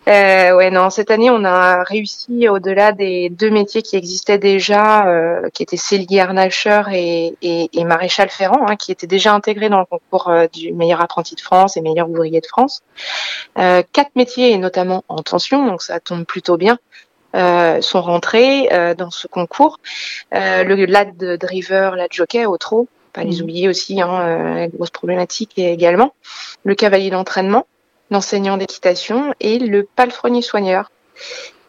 Euh, 0.08 0.56
ouais, 0.56 0.70
non, 0.70 0.90
cette 0.90 1.10
année, 1.10 1.30
on 1.30 1.44
a 1.44 1.84
réussi 1.84 2.48
au-delà 2.48 2.92
des 2.92 3.30
deux 3.30 3.50
métiers 3.50 3.82
qui 3.82 3.96
existaient 3.96 4.38
déjà, 4.38 5.08
euh, 5.08 5.50
qui 5.54 5.64
étaient 5.64 5.78
Célie 5.78 6.20
Arnacher 6.20 6.84
et, 6.94 7.38
et, 7.42 7.70
et, 7.74 7.84
Maréchal 7.86 8.30
Ferrand, 8.30 8.68
hein, 8.68 8.76
qui 8.76 8.92
étaient 8.92 9.08
déjà 9.08 9.34
intégrés 9.34 9.70
dans 9.70 9.80
le 9.80 9.86
concours 9.86 10.30
euh, 10.30 10.48
du 10.54 10.72
meilleur 10.74 11.02
apprenti 11.02 11.36
de 11.36 11.42
France 11.42 11.76
et 11.76 11.82
meilleur 11.82 12.10
ouvrier 12.10 12.42
de 12.42 12.48
France. 12.48 12.82
Euh, 13.58 13.82
quatre 13.94 14.16
métiers, 14.16 14.52
et 14.52 14.58
notamment 14.58 15.04
en 15.08 15.24
tension, 15.24 15.66
donc 15.66 15.82
ça 15.82 16.00
tombe 16.00 16.26
plutôt 16.26 16.58
bien. 16.58 16.78
Euh, 17.36 17.80
sont 17.82 18.02
rentrés 18.02 18.70
euh, 18.74 18.96
dans 18.96 19.12
ce 19.12 19.28
concours. 19.28 19.78
Euh, 20.34 20.64
le 20.64 20.86
lad 20.86 21.16
driver, 21.16 21.96
lad 21.96 22.12
jockey 22.12 22.48
au 22.48 22.58
trot, 22.58 22.88
pas 23.12 23.24
les 23.24 23.40
mm. 23.40 23.44
oublier 23.44 23.70
aussi, 23.70 24.02
hein, 24.02 24.22
euh, 24.22 24.68
grosse 24.68 24.92
problématique 24.92 25.58
également 25.58 26.14
le 26.64 26.76
cavalier 26.76 27.10
d'entraînement, 27.10 27.68
l'enseignant 28.12 28.58
d'équitation 28.58 29.34
et 29.40 29.60
le 29.60 29.84
palefrenier 29.84 30.42
soigneur. 30.42 30.92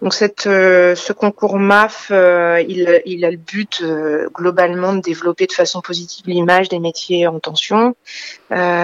Donc 0.03 0.15
cette, 0.15 0.47
euh, 0.47 0.95
ce 0.95 1.13
concours 1.13 1.59
MAF, 1.59 2.09
euh, 2.11 2.63
il, 2.67 3.03
il, 3.05 3.25
a 3.25 3.31
le 3.31 3.37
but 3.37 3.85
globalement 4.33 4.95
de 4.95 5.01
développer 5.01 5.47
de 5.47 5.53
façon 5.53 5.83
positive 5.83 6.25
l'image 6.27 6.71
des 6.71 6.79
métiers 6.79 7.27
en 7.27 7.39
tension. 7.39 7.95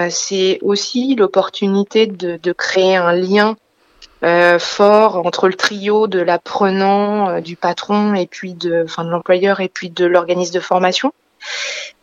C'est 0.09 0.59
aussi 0.61 1.15
l'opportunité 1.15 2.05
de, 2.05 2.37
de, 2.37 2.51
créer 2.51 2.95
un 2.95 3.13
lien 3.13 3.55
fort 4.59 5.25
entre 5.25 5.47
le 5.47 5.55
trio 5.55 6.07
de 6.07 6.19
l'apprenant, 6.19 7.41
du 7.41 7.55
patron 7.55 8.13
et 8.13 8.27
puis 8.27 8.53
de, 8.53 8.83
enfin 8.85 9.03
de 9.03 9.09
l'employeur 9.09 9.59
et 9.59 9.69
puis 9.69 9.89
de 9.89 10.05
l'organisme 10.05 10.53
de 10.53 10.59
formation. 10.59 11.11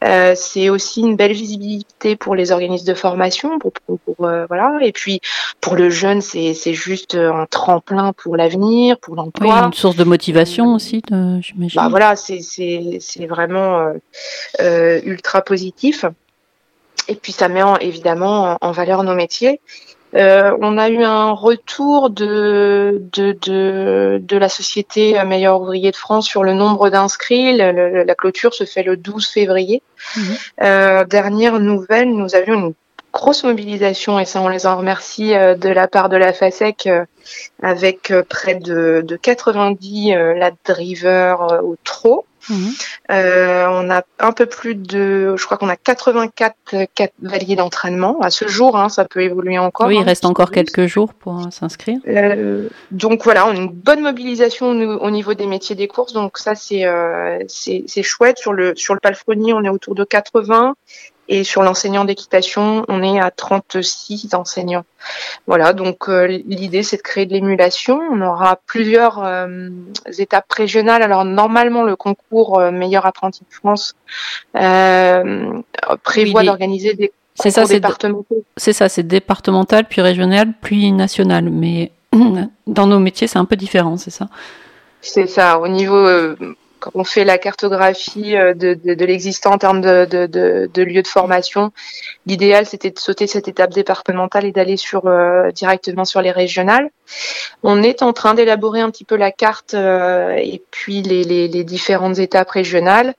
Euh, 0.03 0.35
c'est 0.37 0.69
aussi 0.69 1.01
une 1.01 1.17
belle 1.17 1.33
visibilité 1.33 2.17
pour 2.17 2.35
les 2.35 2.53
organismes 2.53 2.87
de 2.87 2.95
formation, 2.95 3.59
pour, 3.59 3.73
pour, 3.73 4.27
euh, 4.27 4.45
voilà. 4.47 4.79
Et 4.83 4.93
puis 4.93 5.21
pour 5.61 5.77
le 5.77 5.89
jeune, 5.89 6.21
c'est 6.21 6.53
c'est 6.53 6.75
juste 6.75 7.15
un 7.15 7.47
tremplin 7.47 8.13
pour 8.13 8.37
l'avenir, 8.37 8.99
pour 8.99 9.15
l'emploi. 9.15 9.55
Oui, 9.55 9.67
une 9.67 9.73
source 9.73 9.97
de 9.97 10.05
motivation 10.05 10.75
aussi, 10.75 11.03
j'imagine. 11.09 11.81
Bah 11.81 11.89
voilà, 11.89 12.17
c'est 12.17 12.41
c'est 12.41 12.99
c'est 13.01 13.27
vraiment 13.27 13.79
euh, 13.79 13.93
euh, 14.61 15.01
ultra 15.05 15.43
positif. 15.43 16.05
Et 17.09 17.15
puis 17.15 17.33
ça 17.33 17.49
met 17.49 17.63
en, 17.63 17.77
évidemment 17.77 18.59
en 18.61 18.73
valeur 18.73 19.03
nos 19.05 19.15
métiers. 19.15 19.61
Euh, 20.15 20.57
on 20.61 20.79
a 20.79 20.89
eu 20.89 21.03
un 21.03 21.33
retour 21.33 22.11
de, 22.11 23.03
de, 23.13 23.37
de, 23.43 24.21
de, 24.23 24.37
la 24.37 24.49
société 24.49 25.23
Meilleur 25.25 25.61
Ouvrier 25.61 25.91
de 25.91 25.97
France 25.97 26.27
sur 26.27 26.45
le 26.45 26.55
nombre 26.55 26.89
d'inscrits. 26.91 27.57
la 27.57 28.15
clôture 28.15 28.55
se 28.55 28.65
fait 28.65 28.85
le 28.85 28.97
12 28.97 29.27
février. 29.27 29.83
Mhm. 30.17 30.37
Euh, 30.63 31.05
dernière 31.05 31.59
nouvelle, 31.59 32.11
nous 32.11 32.35
avions 32.35 32.55
une 32.55 32.75
grosse 33.13 33.45
mobilisation 33.45 34.19
et 34.19 34.25
ça 34.25 34.41
on 34.41 34.49
les 34.49 34.67
en 34.67 34.77
remercie 34.77 35.35
euh, 35.35 35.55
de 35.55 35.69
la 35.69 35.89
part 35.89 36.09
de 36.09 36.17
la 36.17 36.33
FASEC 36.33 36.89
avec 37.63 38.13
près 38.29 38.55
de, 38.57 39.03
de 39.05 39.17
90 39.17 40.15
lat 40.37 40.53
driver 40.65 41.61
au 41.65 41.77
trot. 41.83 42.25
Mhm. 42.49 42.73
Euh, 43.11 43.67
on 43.69 43.91
a 43.91 44.03
un 44.19 44.33
peu 44.33 44.47
plus 44.47 44.75
de, 44.75 45.35
je 45.37 45.45
crois 45.45 45.57
qu'on 45.57 45.69
a 45.69 45.77
84 45.77 46.55
cavaliers 46.95 47.57
d'entraînement 47.57 48.19
à 48.21 48.31
ce 48.31 48.49
jour. 48.49 48.77
Hein, 48.77 48.89
ça 48.89 49.05
peut 49.05 49.23
évoluer 49.23 49.59
encore. 49.59 49.87
Oui, 49.87 49.97
il 49.97 50.01
hein, 50.01 50.05
reste 50.05 50.25
encore 50.25 50.51
quelques 50.51 50.87
jours 50.87 51.15
pour 51.15 51.39
euh, 51.39 51.51
s'inscrire. 51.51 51.99
Euh, 52.07 52.69
donc 52.91 53.25
voilà, 53.25 53.47
on 53.47 53.51
a 53.51 53.55
une 53.55 53.71
bonne 53.71 54.01
mobilisation 54.01 54.71
au 54.71 55.11
niveau 55.11 55.35
des 55.35 55.47
métiers 55.47 55.77
des 55.77 55.89
courses. 55.89 56.13
Donc 56.13 56.39
ça 56.39 56.55
c'est 56.55 56.85
euh, 56.85 57.39
c'est 57.49 58.03
chouette. 58.03 58.39
Sur 58.39 58.53
le 58.53 58.75
sur 58.77 58.95
le 58.95 59.01
palefrenier, 59.01 59.53
on 59.53 59.63
est 59.65 59.69
autour 59.69 59.95
de 59.95 60.05
80 60.05 60.75
et 61.29 61.45
sur 61.45 61.63
l'enseignant 61.63 62.05
d'équitation, 62.05 62.85
on 62.89 63.03
est 63.03 63.21
à 63.21 63.31
36 63.31 64.35
enseignants. 64.35 64.85
Voilà, 65.47 65.73
donc 65.73 66.09
euh, 66.09 66.27
l'idée 66.27 66.83
c'est 66.83 66.99
de 66.99 67.03
créer 67.03 67.27
de 67.27 67.33
l'émulation. 67.33 68.01
On 68.11 68.21
aura 68.21 68.59
plusieurs 68.67 69.25
euh, 69.25 69.71
étapes 70.19 70.51
régionales. 70.53 71.03
Alors 71.03 71.25
normalement 71.25 71.83
le 71.83 71.97
concours 71.97 72.59
euh, 72.59 72.71
meilleur 72.71 73.07
apprenti 73.07 73.41
de 73.49 73.55
France 73.55 73.95
prévoit 76.03 76.43
d'organiser 76.43 76.95
des 76.95 77.13
c'est 77.37 77.51
ça, 77.51 77.65
départementaux. 77.65 78.45
C'est 78.57 78.73
ça, 78.73 78.89
c'est 78.89 79.03
départemental, 79.03 79.87
puis 79.87 80.01
régional, 80.01 80.53
puis 80.63 80.93
national. 80.93 81.51
Mais 81.51 81.91
dans 82.69 82.87
nos 82.87 83.01
métiers, 83.01 83.27
c'est 83.27 83.41
un 83.41 83.45
peu 83.45 83.57
différent, 83.57 83.97
c'est 83.97 84.13
ça? 84.13 84.29
C'est 85.01 85.27
ça. 85.27 85.59
Au 85.59 85.67
niveau 85.67 86.07
quand 86.85 86.91
on 86.95 87.05
fait 87.05 87.25
la 87.25 87.39
cartographie 87.39 88.37
euh, 88.37 88.53
de, 88.53 88.75
de, 88.75 88.93
de 88.93 89.05
l'existant 89.07 89.53
en 89.53 89.59
termes 89.59 89.81
de, 89.81 90.05
de, 90.05 90.69
de, 90.73 90.83
lieux 90.83 91.01
de 91.01 91.09
formation, 91.09 91.73
l'idéal 92.27 92.67
c'était 92.67 92.91
de 92.91 92.99
sauter 92.99 93.27
cette 93.27 93.49
étape 93.49 93.73
départementale 93.73 94.45
et 94.45 94.53
d'aller 94.53 94.77
sur 94.77 95.07
euh, 95.07 95.51
directement 95.51 96.05
sur 96.05 96.21
les 96.21 96.31
régionales. 96.31 96.91
On 97.63 97.83
est 97.83 98.03
en 98.03 98.13
train 98.13 98.35
d'élaborer 98.35 98.81
un 98.81 98.91
petit 98.91 99.05
peu 99.05 99.17
la 99.17 99.33
carte 99.33 99.73
euh, 99.73 100.35
et 100.37 100.63
puis 100.71 101.01
les, 101.01 101.25
les, 101.25 101.49
les, 101.49 101.65
différentes 101.65 102.19
étapes 102.19 102.51
régionales. 102.51 103.15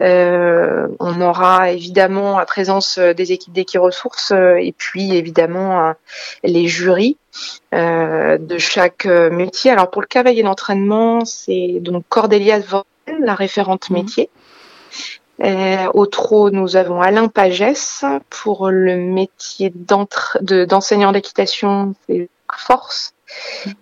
Euh, 0.00 0.88
on 0.98 1.20
aura 1.20 1.70
évidemment 1.70 2.40
la 2.40 2.46
présence 2.46 2.98
des 2.98 3.30
équipes 3.30 3.52
d'équiressources 3.52 4.32
et 4.32 4.74
puis 4.76 5.14
évidemment 5.14 5.94
les 6.42 6.66
jurys 6.66 7.16
de 7.70 8.58
chaque 8.58 9.06
métier. 9.06 9.70
Alors 9.70 9.88
pour 9.92 10.02
le 10.02 10.08
cavalier 10.08 10.42
d'entraînement, 10.42 11.24
c'est 11.24 11.78
donc 11.80 12.02
Cordélia 12.08 12.58
la 13.20 13.34
référente 13.34 13.90
mhm. 13.90 13.96
métier. 13.96 14.30
au 15.94 16.06
trot, 16.06 16.50
nous 16.50 16.76
avons 16.76 17.00
Alain 17.00 17.28
Pagès 17.28 18.04
pour 18.30 18.70
le 18.70 18.96
métier 18.96 19.72
d'enseignant 19.74 21.12
d'équitation, 21.12 21.94
c'est 22.06 22.28
force. 22.56 23.14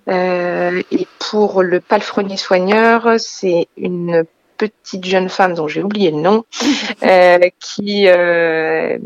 Euh, 0.09 0.83
et 0.91 1.07
pour 1.19 1.63
le 1.63 1.81
palefrenier 1.81 2.37
soigneur, 2.37 3.15
c'est 3.19 3.69
une 3.77 4.25
petite 4.57 5.05
jeune 5.05 5.29
femme 5.29 5.55
dont 5.55 5.67
j'ai 5.67 5.83
oublié 5.83 6.11
le 6.11 6.19
nom, 6.19 6.45
euh, 7.03 7.39
qui, 7.59 8.09
euh, 8.09 8.97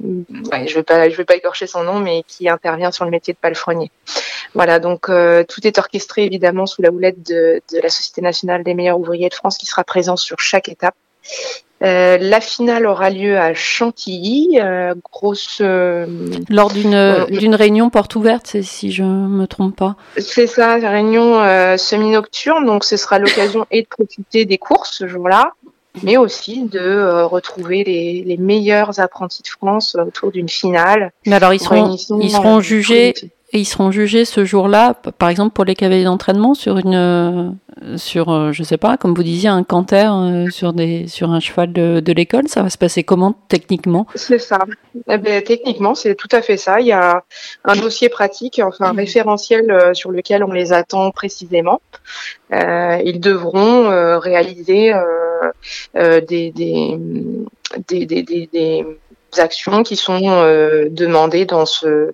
je 0.00 0.74
vais 0.74 0.82
pas, 0.82 1.08
je 1.08 1.16
vais 1.16 1.24
pas 1.24 1.36
écorcher 1.36 1.66
son 1.66 1.82
nom, 1.82 1.98
mais 1.98 2.22
qui 2.26 2.48
intervient 2.48 2.92
sur 2.92 3.04
le 3.04 3.10
métier 3.10 3.34
de 3.34 3.38
palefrenier. 3.38 3.90
Voilà, 4.54 4.78
donc 4.78 5.06
tout 5.06 5.66
est 5.66 5.78
orchestré 5.78 6.24
évidemment 6.24 6.66
sous 6.66 6.82
la 6.82 6.90
houlette 6.90 7.22
de, 7.22 7.62
de, 7.72 7.78
la 7.80 7.88
Société 7.88 8.20
nationale 8.20 8.64
des 8.64 8.74
meilleurs 8.74 8.98
ouvriers 8.98 9.28
de 9.28 9.34
France, 9.34 9.58
qui 9.58 9.66
sera 9.66 9.84
présent 9.84 10.16
sur 10.16 10.40
chaque 10.40 10.68
étape. 10.68 10.94
Euh, 11.82 12.18
la 12.20 12.42
finale 12.42 12.84
aura 12.84 13.08
lieu 13.08 13.38
à 13.38 13.54
Chantilly, 13.54 14.58
euh, 14.60 14.94
grosse. 15.10 15.58
Euh, 15.62 16.06
Lors 16.50 16.70
d'une 16.70 17.24
d'une 17.30 17.54
réunion 17.54 17.88
porte 17.88 18.16
ouverte, 18.16 18.60
si 18.62 18.92
je 18.92 19.02
me 19.02 19.46
trompe 19.46 19.76
pas. 19.76 19.96
C'est 20.18 20.46
ça, 20.46 20.74
réunion 20.76 21.40
semi-nocturne, 21.78 22.66
donc 22.66 22.84
ce 22.84 22.96
sera 22.96 23.18
l'occasion 23.18 23.66
et 23.70 23.82
de 23.82 23.86
profiter 23.86 24.44
des 24.44 24.58
courses 24.58 24.98
ce 24.98 25.08
jour-là, 25.08 25.54
mais 26.02 26.18
aussi 26.18 26.64
de 26.64 27.22
retrouver 27.22 27.82
les, 27.82 28.24
les 28.26 28.36
meilleurs 28.36 29.00
apprentis 29.00 29.42
de 29.42 29.48
France 29.48 29.94
autour 29.94 30.32
d'une 30.32 30.50
finale. 30.50 31.12
Mais 31.24 31.36
alors 31.36 31.54
ils 31.54 31.60
seront 31.60 31.96
ils 32.20 32.30
seront 32.30 32.60
jugés 32.60 33.14
et 33.52 33.58
ils 33.58 33.64
seront 33.64 33.90
jugés 33.90 34.24
ce 34.24 34.44
jour-là, 34.44 34.94
par 34.94 35.28
exemple 35.28 35.52
pour 35.52 35.64
les 35.64 35.74
cavaliers 35.74 36.04
d'entraînement, 36.04 36.54
sur 36.54 36.78
une, 36.78 36.94
euh, 36.94 37.96
sur, 37.96 38.30
euh, 38.30 38.52
je 38.52 38.62
sais 38.62 38.76
pas, 38.76 38.96
comme 38.96 39.12
vous 39.12 39.24
disiez, 39.24 39.48
un 39.48 39.64
canter 39.64 40.08
euh, 40.12 40.50
sur 40.50 40.72
des, 40.72 41.08
sur 41.08 41.30
un 41.30 41.40
cheval 41.40 41.72
de, 41.72 42.12
l'école. 42.12 42.46
Ça 42.46 42.62
va 42.62 42.70
se 42.70 42.78
passer 42.78 43.02
comment 43.02 43.34
techniquement? 43.48 44.06
C'est 44.14 44.38
ça. 44.38 44.60
Eh 45.08 45.18
ben, 45.18 45.42
techniquement, 45.42 45.96
c'est 45.96 46.14
tout 46.14 46.28
à 46.30 46.42
fait 46.42 46.56
ça. 46.56 46.80
Il 46.80 46.86
y 46.86 46.92
a 46.92 47.24
un 47.64 47.76
dossier 47.76 48.08
pratique, 48.08 48.60
enfin 48.64 48.86
un 48.86 48.92
référentiel 48.92 49.94
sur 49.94 50.12
lequel 50.12 50.44
on 50.44 50.52
les 50.52 50.72
attend 50.72 51.10
précisément. 51.10 51.80
ils 52.52 53.20
devront 53.20 54.18
réaliser 54.18 54.92
des, 55.94 56.52
des, 56.52 56.52
des, 57.88 58.06
des, 58.06 58.48
des 58.52 58.86
actions 59.38 59.82
qui 59.82 59.96
sont 59.96 60.20
euh, 60.24 60.88
demandées 60.90 61.44
dans 61.44 61.66
ce 61.66 62.12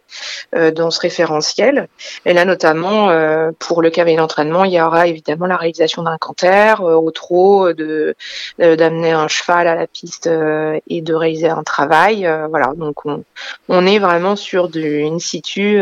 euh, 0.55 0.71
dans 0.71 0.91
ce 0.91 1.01
référentiel. 1.01 1.89
Et 2.25 2.33
là 2.33 2.45
notamment 2.45 3.11
euh, 3.11 3.51
pour 3.59 3.83
le 3.83 3.91
cavalier 3.91 4.17
d'entraînement, 4.17 4.65
il 4.65 4.73
y 4.73 4.81
aura 4.81 5.07
évidemment 5.07 5.47
la 5.47 5.57
réalisation 5.57 6.03
d'un 6.03 6.19
canter 6.19 6.75
au 6.81 7.11
trot, 7.11 7.73
de 7.73 8.15
d'amener 8.59 9.13
un 9.13 9.29
cheval 9.29 9.67
à 9.69 9.75
la 9.75 9.87
piste 9.87 10.27
et 10.27 11.01
de 11.01 11.15
réaliser 11.15 11.49
un 11.49 11.63
travail. 11.63 12.29
voilà, 12.51 12.73
donc 12.77 13.07
on, 13.07 13.25
on 13.69 13.87
est 13.87 13.99
vraiment 13.99 14.37
sur 14.37 14.69
du 14.69 15.05
in 15.05 15.19
situ. 15.19 15.81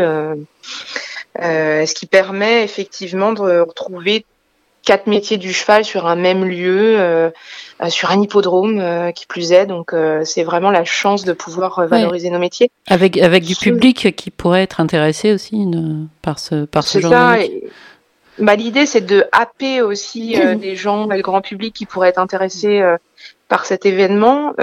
ce 1.39 1.93
qui 1.93 2.05
permet 2.05 2.63
effectivement 2.63 3.33
de 3.33 3.59
retrouver 3.59 4.25
quatre 4.85 5.07
métiers 5.07 5.37
du 5.37 5.51
cheval 5.51 5.83
sur 5.83 6.05
un 6.05 6.15
même 6.15 6.45
lieu, 6.45 6.95
euh, 6.99 7.29
euh, 7.83 7.89
sur 7.89 8.11
un 8.11 8.21
hippodrome 8.21 8.79
euh, 8.79 9.11
qui 9.11 9.25
plus 9.25 9.51
est. 9.51 9.65
Donc 9.65 9.93
c'est 10.23 10.43
vraiment 10.43 10.71
la 10.71 10.85
chance 10.85 11.25
de 11.25 11.33
pouvoir 11.33 11.85
valoriser 11.87 12.29
nos 12.29 12.39
métiers. 12.39 12.71
Avec 12.87 13.17
avec 13.17 13.43
du 13.43 13.55
public 13.55 14.15
qui 14.15 14.31
pourrait 14.31 14.63
être 14.63 14.79
intéressé 14.79 15.33
aussi 15.33 15.65
par 16.21 16.39
ce 16.39 16.65
par 16.65 16.83
ce 16.83 16.99
genre 16.99 17.11
ça, 17.11 17.37
de 17.37 17.61
bah, 18.37 18.55
l'idée 18.55 18.85
c'est 18.85 19.05
de 19.05 19.25
happer 19.31 19.81
aussi 19.81 20.37
des 20.61 20.75
gens, 20.75 21.07
le 21.07 21.21
grand 21.21 21.41
public 21.41 21.73
qui 21.73 21.85
pourrait 21.85 22.09
être 22.09 22.19
intéressé 22.19 22.81
par 23.47 23.65
cet 23.65 23.85
événement. 23.85 24.53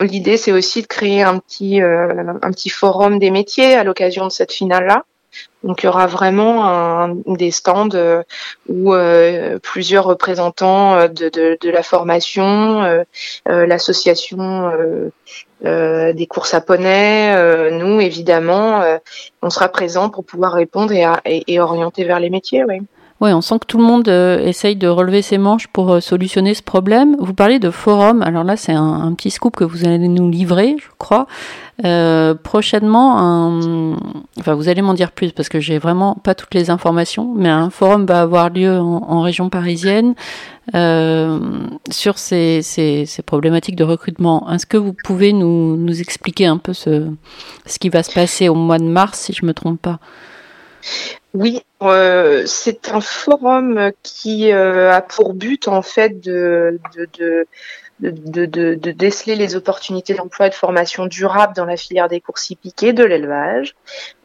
L'idée 0.00 0.36
c'est 0.36 0.52
aussi 0.52 0.82
de 0.82 0.86
créer 0.86 1.22
un 1.22 1.38
petit 1.38 1.80
un 1.80 2.50
petit 2.52 2.70
forum 2.70 3.18
des 3.18 3.30
métiers 3.30 3.74
à 3.74 3.82
l'occasion 3.82 4.24
de 4.24 4.32
cette 4.32 4.52
finale 4.52 4.86
là. 4.86 5.04
Donc 5.66 5.82
il 5.82 5.86
y 5.86 5.88
aura 5.88 6.06
vraiment 6.06 6.64
un, 6.64 7.16
des 7.26 7.50
stands 7.50 7.88
euh, 7.94 8.22
où 8.68 8.94
euh, 8.94 9.58
plusieurs 9.58 10.04
représentants 10.04 10.94
euh, 10.94 11.08
de, 11.08 11.58
la 11.68 11.82
formation, 11.82 13.04
l'association 13.46 14.70
des 15.62 16.26
courses 16.28 16.54
à 16.54 16.60
poney, 16.60 17.70
nous 17.72 18.00
évidemment, 18.00 18.84
on 19.42 19.50
sera 19.50 19.68
présents 19.68 20.08
pour 20.08 20.24
pouvoir 20.24 20.52
répondre 20.52 20.92
et, 20.92 21.04
et, 21.46 21.60
orienter 21.60 22.04
vers 22.04 22.20
les 22.20 22.30
métiers. 22.30 22.64
Oui. 22.64 22.80
Oui, 23.20 23.32
on 23.32 23.40
sent 23.40 23.60
que 23.60 23.66
tout 23.66 23.78
le 23.78 23.84
monde 23.84 24.08
essaye 24.08 24.76
de 24.76 24.88
relever 24.88 25.22
ses 25.22 25.38
manches 25.38 25.68
pour 25.68 26.02
solutionner 26.02 26.52
ce 26.52 26.62
problème. 26.62 27.16
Vous 27.18 27.32
parlez 27.32 27.58
de 27.58 27.70
forum, 27.70 28.20
alors 28.22 28.44
là 28.44 28.56
c'est 28.56 28.74
un, 28.74 29.02
un, 29.02 29.14
petit 29.14 29.30
scoop 29.30 29.56
que 29.56 29.64
vous 29.64 29.86
allez 29.86 30.08
nous 30.08 30.30
livrer, 30.30 30.76
je 30.78 30.88
crois. 30.98 31.26
Euh, 31.84 32.34
prochainement, 32.34 33.18
un... 33.18 33.96
enfin, 34.38 34.54
vous 34.54 34.68
allez 34.68 34.80
m'en 34.80 34.94
dire 34.94 35.12
plus 35.12 35.32
parce 35.32 35.50
que 35.50 35.60
j'ai 35.60 35.76
vraiment 35.76 36.14
pas 36.14 36.34
toutes 36.34 36.54
les 36.54 36.70
informations, 36.70 37.34
mais 37.36 37.50
un 37.50 37.68
forum 37.68 38.06
va 38.06 38.22
avoir 38.22 38.48
lieu 38.48 38.78
en, 38.78 39.20
région 39.20 39.50
parisienne 39.50 40.14
euh, 40.74 41.38
sur 41.90 42.16
ces, 42.16 42.62
ces, 42.62 43.04
ces, 43.04 43.22
problématiques 43.22 43.76
de 43.76 43.84
recrutement. 43.84 44.50
Est-ce 44.50 44.64
que 44.64 44.78
vous 44.78 44.94
pouvez 44.94 45.34
nous, 45.34 45.76
nous 45.76 46.00
expliquer 46.00 46.46
un 46.46 46.56
peu 46.56 46.72
ce, 46.72 47.10
ce 47.66 47.78
qui 47.78 47.90
va 47.90 48.02
se 48.02 48.12
passer 48.12 48.48
au 48.48 48.54
mois 48.54 48.78
de 48.78 48.84
mars, 48.84 49.18
si 49.20 49.34
je 49.34 49.44
me 49.44 49.52
trompe 49.52 49.80
pas? 49.80 49.98
Oui, 51.34 51.62
euh, 51.82 52.44
c'est 52.46 52.88
un 52.88 53.00
forum 53.00 53.92
qui 54.02 54.52
euh, 54.52 54.92
a 54.92 55.02
pour 55.02 55.34
but 55.34 55.68
en 55.68 55.82
fait 55.82 56.20
de, 56.20 56.80
de, 56.96 57.08
de 57.18 57.46
de, 58.00 58.90
déceler 58.92 59.36
les 59.36 59.56
opportunités 59.56 60.14
d'emploi 60.14 60.46
et 60.46 60.50
de 60.50 60.54
formation 60.54 61.06
durable 61.06 61.54
dans 61.54 61.64
la 61.64 61.76
filière 61.76 62.08
des 62.08 62.20
courses 62.20 62.50
hippiques 62.50 62.82
et 62.82 62.92
de 62.92 63.04
l'élevage. 63.04 63.74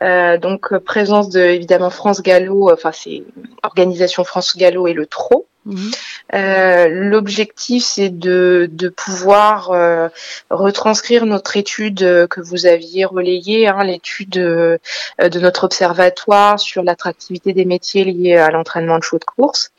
Euh, 0.04 0.38
donc 0.38 0.78
présence 0.80 1.30
de 1.30 1.40
évidemment 1.40 1.90
France 1.90 2.22
Gallo, 2.22 2.72
enfin 2.72 2.92
c'est 2.92 3.24
organisation 3.64 4.24
France 4.24 4.58
Gallo 4.58 4.88
et 4.88 4.94
le 4.94 5.06
TRO. 5.06 5.48
Mhm. 5.66 5.92
Euh, 6.34 6.88
l'objectif, 6.90 7.84
c'est 7.84 8.10
de, 8.10 8.70
de 8.72 8.90
pouvoir 8.90 9.72
euh, 9.72 10.10
retranscrire 10.50 11.26
notre 11.26 11.58
étude 11.58 12.00
que 12.00 12.42
vous 12.42 12.66
aviez 12.66 13.06
relayée, 13.06 13.68
hein, 13.68 13.84
l'étude 13.84 14.30
de, 14.30 14.80
de 15.20 15.40
notre 15.40 15.66
observatoire 15.66 16.60
sur 16.60 16.84
l'attractivité 16.84 17.54
des 17.54 17.66
métiers 17.66 18.06
liés 18.06 18.38
à 18.38 18.50
l'entraînement 18.50 18.98
de 18.98 19.04
chevaux 19.04 19.20
de 19.20 19.26
course. 19.26 19.72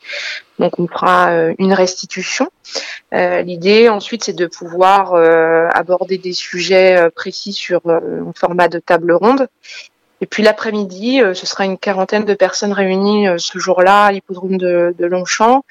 Donc 0.59 0.79
on 0.79 0.87
fera 0.87 1.31
euh, 1.31 1.53
une 1.57 1.73
restitution. 1.73 2.49
Euh, 3.13 3.41
l'idée 3.41 3.89
ensuite 3.89 4.23
c'est 4.23 4.33
de 4.33 4.47
pouvoir 4.47 5.13
euh, 5.13 5.67
aborder 5.73 6.17
des 6.17 6.33
sujets 6.33 7.09
précis 7.15 7.53
sur 7.53 7.81
un 7.87 8.31
format 8.35 8.67
de 8.67 8.79
table 8.79 9.11
ronde 9.13 9.47
et 10.23 10.25
puis 10.25 10.41
l'après-midi, 10.41 11.21
euh, 11.21 11.33
ce 11.33 11.45
sera 11.45 11.65
une 11.65 11.77
quarantaine 11.77 12.23
de 12.23 12.33
personnes 12.33 12.71
réunies 12.71 13.27
euh, 13.27 13.35
ce 13.37 13.59
jour-là 13.59 14.05
à 14.05 14.11
l'hippodrome 14.13 14.57
de, 14.57 14.95
Longchamp. 14.99 15.65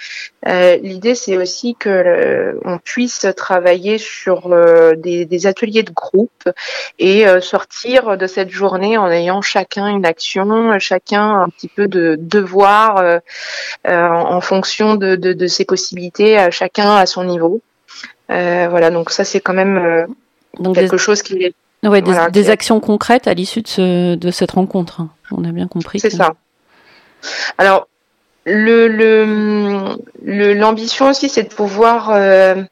Euh, 0.47 0.77
l'idée, 0.77 1.15
c'est 1.15 1.39
aussi 1.39 1.75
que 1.75 2.61
on 2.63 2.77
puisse 2.77 3.27
travailler 3.35 3.97
sur 3.97 4.55
des, 4.99 5.47
ateliers 5.47 5.83
de 5.83 5.91
groupe 5.91 6.51
et 6.99 7.25
sortir 7.41 8.19
de 8.19 8.27
cette 8.27 8.51
journée 8.51 8.99
en 8.99 9.11
ayant 9.11 9.41
chacun 9.41 9.89
une 9.89 10.05
action, 10.05 10.79
chacun 10.79 11.41
un 11.41 11.49
petit 11.49 11.69
peu 11.69 11.89
de 11.89 12.19
devoir 12.21 13.21
en, 13.87 14.41
fonction 14.43 14.97
de, 14.97 15.47
ses 15.47 15.65
possibilités, 15.65 16.47
chacun 16.51 16.95
à 16.97 17.07
son 17.07 17.25
niveau. 17.25 17.63
voilà, 18.29 18.91
donc 18.91 19.11
ça 19.11 19.25
c'est 19.25 19.41
quand 19.41 19.55
même 19.55 20.07
quelque 20.75 20.99
chose 20.99 21.23
qui 21.23 21.43
est 21.43 21.55
Ouais, 21.85 22.03
des, 22.03 22.51
actions 22.51 22.79
concrètes 22.79 23.27
à 23.27 23.35
l'issue 23.35 23.63
de, 23.63 24.15
de, 24.15 24.31
cette 24.31 24.53
rencontre. 24.53 25.01
Hein. 25.01 25.11
On 25.33 25.45
a 25.45 25.51
bien 25.51 25.67
compris. 25.67 25.99
C'est 25.99 26.11
ça. 26.11 26.35
Alors, 27.59 27.89
le 28.45 28.87
l'ambition 30.55 31.07
le, 31.07 31.11
aussi, 31.11 31.29
c'est 31.29 31.45
de 31.45 31.55
pouvoir 31.55 32.11
euh, 32.11 32.63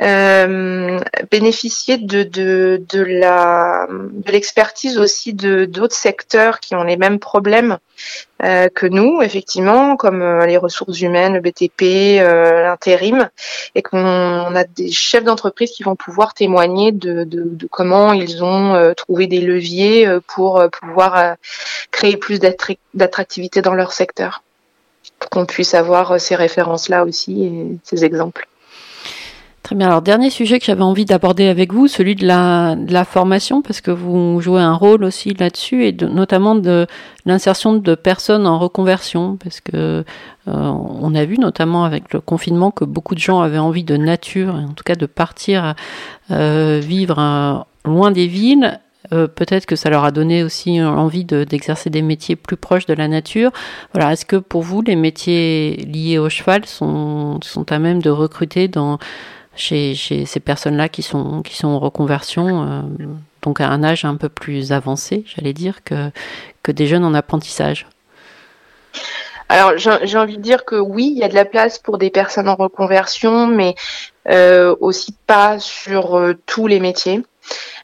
euh, 0.00 1.00
bénéficier 1.30 1.98
de, 1.98 2.22
de, 2.22 2.82
de 2.88 3.02
la 3.02 3.86
de 3.88 4.30
l'expertise 4.30 4.98
aussi 4.98 5.34
de 5.34 5.64
d'autres 5.64 5.96
secteurs 5.96 6.60
qui 6.60 6.74
ont 6.74 6.84
les 6.84 6.96
mêmes 6.96 7.18
problèmes 7.18 7.78
euh, 8.44 8.68
que 8.68 8.86
nous, 8.86 9.20
effectivement, 9.22 9.96
comme 9.96 10.22
euh, 10.22 10.46
les 10.46 10.56
ressources 10.56 11.00
humaines, 11.00 11.34
le 11.34 11.40
BTP, 11.40 12.20
euh, 12.20 12.62
l'intérim, 12.62 13.28
et 13.74 13.82
qu'on 13.82 14.54
a 14.54 14.64
des 14.64 14.92
chefs 14.92 15.24
d'entreprise 15.24 15.72
qui 15.72 15.82
vont 15.82 15.96
pouvoir 15.96 16.34
témoigner 16.34 16.92
de, 16.92 17.24
de, 17.24 17.42
de 17.44 17.66
comment 17.66 18.12
ils 18.12 18.44
ont 18.44 18.74
euh, 18.74 18.94
trouvé 18.94 19.26
des 19.26 19.40
leviers 19.40 20.08
pour 20.28 20.62
pouvoir 20.70 21.36
créer 21.90 22.16
plus 22.16 22.38
d'attractivité 22.94 23.62
dans 23.62 23.74
leur 23.74 23.92
secteur, 23.92 24.42
pour 25.18 25.30
qu'on 25.30 25.46
puisse 25.46 25.74
avoir 25.74 26.20
ces 26.20 26.36
références-là 26.36 27.04
aussi 27.04 27.44
et 27.44 27.78
ces 27.82 28.04
exemples. 28.04 28.46
Très 29.62 29.74
bien. 29.74 29.88
Alors, 29.88 30.02
dernier 30.02 30.30
sujet 30.30 30.58
que 30.58 30.64
j'avais 30.64 30.82
envie 30.82 31.04
d'aborder 31.04 31.48
avec 31.48 31.72
vous, 31.72 31.88
celui 31.88 32.14
de 32.14 32.26
la, 32.26 33.04
formation, 33.04 33.60
parce 33.60 33.80
que 33.80 33.90
vous 33.90 34.40
jouez 34.40 34.62
un 34.62 34.74
rôle 34.74 35.04
aussi 35.04 35.34
là-dessus, 35.34 35.84
et 35.84 35.92
notamment 35.92 36.54
de 36.54 36.86
l'insertion 37.26 37.74
de 37.74 37.94
personnes 37.94 38.46
en 38.46 38.58
reconversion, 38.58 39.36
parce 39.36 39.60
que 39.60 39.76
euh, 39.76 40.04
on 40.46 41.14
a 41.14 41.24
vu 41.24 41.38
notamment 41.38 41.84
avec 41.84 42.12
le 42.14 42.20
confinement 42.20 42.70
que 42.70 42.84
beaucoup 42.84 43.14
de 43.14 43.20
gens 43.20 43.40
avaient 43.40 43.58
envie 43.58 43.84
de 43.84 43.96
nature, 43.96 44.54
en 44.54 44.72
tout 44.72 44.84
cas 44.84 44.94
de 44.94 45.06
partir 45.06 45.74
euh, 46.30 46.80
vivre 46.82 47.18
euh, 47.18 47.58
loin 47.84 48.10
des 48.10 48.26
villes. 48.26 48.80
Peut-être 49.10 49.64
que 49.64 49.74
ça 49.74 49.88
leur 49.88 50.04
a 50.04 50.10
donné 50.10 50.42
aussi 50.42 50.82
envie 50.82 51.24
d'exercer 51.24 51.88
des 51.88 52.02
métiers 52.02 52.36
plus 52.36 52.58
proches 52.58 52.84
de 52.84 52.92
la 52.92 53.08
nature. 53.08 53.52
Voilà, 53.94 54.12
est-ce 54.12 54.26
que 54.26 54.36
pour 54.36 54.60
vous 54.60 54.82
les 54.82 54.96
métiers 54.96 55.76
liés 55.90 56.18
au 56.18 56.28
cheval 56.28 56.66
sont 56.66 57.40
à 57.70 57.78
même 57.78 58.02
de 58.02 58.10
recruter 58.10 58.68
dans 58.68 58.98
chez, 59.58 59.94
ces 59.94 60.40
personnes-là 60.40 60.88
qui 60.88 61.02
sont, 61.02 61.42
qui 61.42 61.56
sont 61.56 61.68
en 61.68 61.78
reconversion, 61.78 62.62
euh, 62.62 62.82
donc 63.42 63.60
à 63.60 63.68
un 63.68 63.82
âge 63.82 64.04
un 64.04 64.16
peu 64.16 64.28
plus 64.28 64.72
avancé, 64.72 65.24
j'allais 65.26 65.52
dire, 65.52 65.82
que, 65.84 66.10
que 66.62 66.72
des 66.72 66.86
jeunes 66.86 67.04
en 67.04 67.14
apprentissage 67.14 67.86
alors 69.50 69.78
j'ai 69.78 70.18
envie 70.18 70.36
de 70.36 70.42
dire 70.42 70.66
que 70.66 70.76
oui, 70.76 71.10
il 71.10 71.18
y 71.18 71.24
a 71.24 71.28
de 71.28 71.34
la 71.34 71.46
place 71.46 71.78
pour 71.78 71.96
des 71.96 72.10
personnes 72.10 72.50
en 72.50 72.54
reconversion, 72.54 73.46
mais 73.46 73.76
euh, 74.28 74.76
aussi 74.80 75.14
pas 75.26 75.58
sur 75.58 76.18
euh, 76.18 76.34
tous 76.44 76.66
les 76.66 76.80
métiers. 76.80 77.22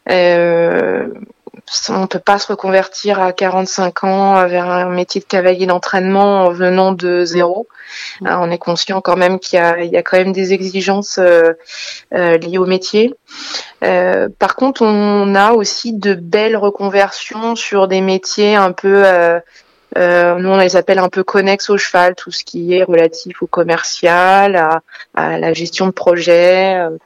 On 0.07 2.01
ne 2.01 2.07
peut 2.07 2.19
pas 2.19 2.39
se 2.39 2.49
reconvertir 2.49 3.19
à 3.19 3.33
45 3.33 4.05
ans 4.05 4.47
vers 4.47 4.69
un 4.69 4.91
métier 4.91 5.23
de 5.23 5.27
cavalier 5.27 5.65
d'entraînement 5.65 6.45
en 6.45 6.51
venant 6.51 6.93
de 6.93 7.25
zéro. 7.25 7.67
Mm. 8.21 8.29
on 8.29 8.51
est 8.51 8.59
conscient 8.59 9.01
quand 9.01 9.17
même 9.17 9.39
qu'il 9.39 9.59
y, 9.59 9.97
a, 9.97 10.03
quand 10.03 10.17
même 10.17 10.33
des 10.33 10.53
exigences 10.53 11.19
euh, 11.19 11.53
euh, 12.15 12.39
liées 12.39 12.59
au 12.59 12.67
métier. 12.67 13.15
Euh, 13.83 14.29
par 14.39 14.57
contre, 14.57 14.83
on 14.83 15.35
a 15.35 15.53
aussi 15.53 15.93
de 15.93 16.15
belles 16.15 16.57
reconversions 16.57 17.57
sur 17.57 17.89
des 17.89 18.01
métiers 18.01 18.55
un 18.55 18.73
peu 18.73 19.05
euh, 19.97 20.39
nous, 20.39 20.49
on 20.49 20.59
les 20.59 20.77
appelle 20.77 20.99
un 20.99 21.09
peu 21.09 21.23
connexes 21.23 21.71
au 21.71 21.79
cheval, 21.79 22.15
tout 22.15 22.31
ce 22.31 22.45
qui 22.45 22.75
est 22.75 22.83
relatif 22.83 23.43
au 23.43 23.47
commercial, 23.47 24.81
à, 25.15 25.39
la 25.39 25.53
gestion 25.53 25.87
de 25.87 25.93
projet. 25.93 26.77
Euh, 26.77 26.99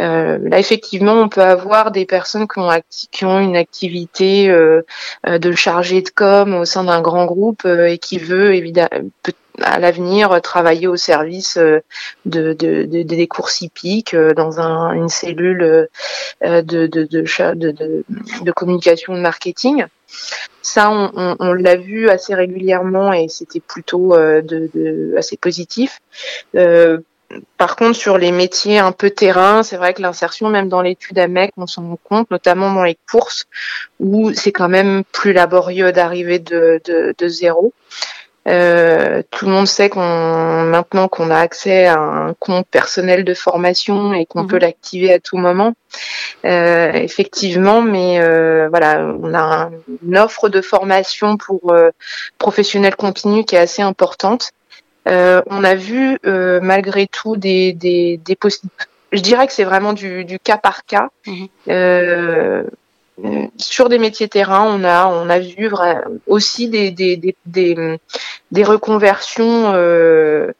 euh 0.00 0.38
là, 0.42 0.58
effectivement, 0.58 1.14
on 1.14 1.28
peut 1.28 1.42
avoir 1.42 1.90
des 1.90 2.04
personnes 2.04 2.46
qui 2.48 3.24
ont, 3.24 3.38
une 3.38 3.56
activité 3.56 4.50
euh, 4.50 4.82
euh, 5.26 5.38
de 5.38 5.52
chargé 5.52 6.02
de 6.02 6.10
com 6.10 6.54
au 6.54 6.64
sein 6.64 6.84
d'un 6.84 7.00
grand 7.00 7.24
groupe 7.26 7.64
et 7.64 7.98
qui 7.98 8.18
veut 8.18 8.54
évidemment 8.54 8.88
à 9.62 9.78
l'avenir 9.78 10.40
travailler 10.42 10.86
au 10.86 10.96
service 10.96 11.56
de, 11.56 11.82
de, 12.24 12.52
de, 12.52 13.02
des 13.02 13.26
courses 13.26 13.60
hippiques 13.60 14.14
dans 14.14 14.60
un, 14.60 14.92
une 14.92 15.08
cellule 15.08 15.88
de, 16.42 16.86
de, 16.86 16.86
de, 16.86 18.52
communication 18.52 19.14
de 19.14 19.20
marketing. 19.20 19.84
Ça, 20.62 20.90
on, 20.90 21.36
on, 21.38 21.52
l'a 21.52 21.76
vu 21.76 22.08
assez 22.08 22.34
régulièrement 22.34 23.12
et 23.12 23.28
c'était 23.28 23.60
plutôt 23.60 24.14
euh, 24.14 24.42
de, 24.42 25.14
assez 25.16 25.36
positif. 25.36 26.00
Euh, 26.54 26.98
par 27.56 27.76
contre, 27.76 27.96
sur 27.96 28.18
les 28.18 28.32
métiers 28.32 28.78
un 28.78 28.92
peu 28.92 29.10
terrain, 29.10 29.62
c'est 29.62 29.76
vrai 29.76 29.94
que 29.94 30.02
l'insertion, 30.02 30.48
même 30.48 30.68
dans 30.68 30.82
l'étude 30.82 31.18
AMEC, 31.18 31.52
on 31.56 31.66
s'en 31.66 31.82
rend 31.88 31.98
compte, 32.02 32.30
notamment 32.30 32.72
dans 32.72 32.84
les 32.84 32.98
courses, 33.10 33.46
où 33.98 34.32
c'est 34.32 34.52
quand 34.52 34.68
même 34.68 35.02
plus 35.12 35.32
laborieux 35.32 35.92
d'arriver 35.92 36.38
de, 36.38 36.80
de, 36.84 37.14
de, 37.16 37.28
zéro. 37.28 37.72
Euh, 38.46 39.22
tout 39.30 39.46
le 39.46 39.52
monde 39.52 39.66
sait 39.66 39.88
qu'on 39.88 40.62
maintenant 40.64 41.08
qu'on 41.08 41.30
a 41.30 41.38
accès 41.38 41.86
à 41.86 41.98
un 41.98 42.34
compte 42.34 42.66
personnel 42.68 43.24
de 43.24 43.34
formation 43.34 44.12
et 44.12 44.24
qu'on 44.24 44.42
mhm. 44.42 44.48
peut 44.48 44.58
l'activer 44.58 45.12
à 45.12 45.18
tout 45.18 45.36
moment. 45.36 45.74
Euh, 46.44 46.92
effectivement, 46.92 47.82
mais 47.82 48.20
euh, 48.20 48.68
voilà, 48.68 49.14
on 49.20 49.34
a 49.34 49.70
une 50.04 50.16
offre 50.16 50.48
de 50.48 50.60
formation 50.60 51.36
pour 51.36 51.72
euh, 51.72 51.90
professionnels 52.38 52.96
continus 52.96 53.44
qui 53.46 53.56
est 53.56 53.60
assez 53.60 53.82
importante. 53.82 54.52
Euh, 55.08 55.42
on 55.46 55.64
a 55.64 55.74
vu 55.74 56.18
malgré 56.24 57.06
tout 57.06 57.36
des 57.36 57.72
des, 57.72 58.20
des 58.24 58.36
je 59.12 59.20
dirais 59.20 59.46
que 59.46 59.52
c'est 59.52 59.64
vraiment 59.64 59.92
du, 59.92 60.24
du, 60.24 60.38
cas 60.38 60.58
par 60.58 60.84
cas. 60.84 61.08
Mhm 61.26 62.66
sur 63.56 63.88
des 63.88 63.98
métiers 63.98 64.28
terrain, 64.28 64.62
on 64.62 64.84
a 64.84 65.06
on 65.06 65.28
a 65.30 65.38
vu 65.38 65.70
aussi 66.26 66.68
des 66.68 66.90
des 66.90 67.16
des, 67.16 67.36
des, 67.46 67.98
des 68.52 68.64
reconversions, 68.64 69.72
euh, 69.74 70.52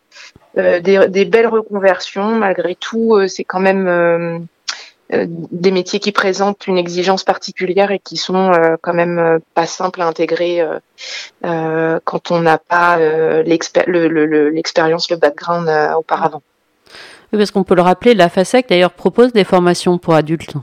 euh, 0.57 0.81
des, 0.81 1.09
des, 1.09 1.25
belles 1.25 1.49
reconversions. 1.49 2.37
Malgré 2.37 2.75
tout, 2.75 3.15
euh, 3.15 3.29
c'est 3.29 3.45
quand 3.45 3.61
même 3.61 3.87
euh, 3.87 4.39
des 5.11 5.71
métiers 5.71 6.01
qui 6.01 6.13
présentent 6.13 6.67
une 6.67 6.79
exigence 6.79 7.25
particulière 7.25 7.91
et 7.91 7.99
qui 7.99 8.17
sont 8.17 8.51
quand 8.83 8.95
même 8.95 9.39
pas 9.55 9.67
simples 9.67 10.03
à 10.03 10.07
intégrer 10.07 10.65
quand 11.43 12.31
on 12.33 12.41
n'a 12.41 12.59
pas 12.59 12.99
l'expérience, 13.45 13.87
le, 13.87 14.09
le, 14.09 14.51
le, 14.51 15.17
background 15.17 15.71
auparavant. 15.97 16.43
Oui, 17.33 17.39
parce 17.39 17.53
qu'on 17.53 17.63
peut 17.63 17.77
le 17.77 17.83
rappeler, 17.83 18.15
la 18.15 18.29
FASEC 18.29 18.69
d'ailleurs 18.69 18.93
propose 18.93 19.33
des 19.33 19.45
formations 19.45 19.99
pour 19.99 20.15
adultes. 20.15 20.55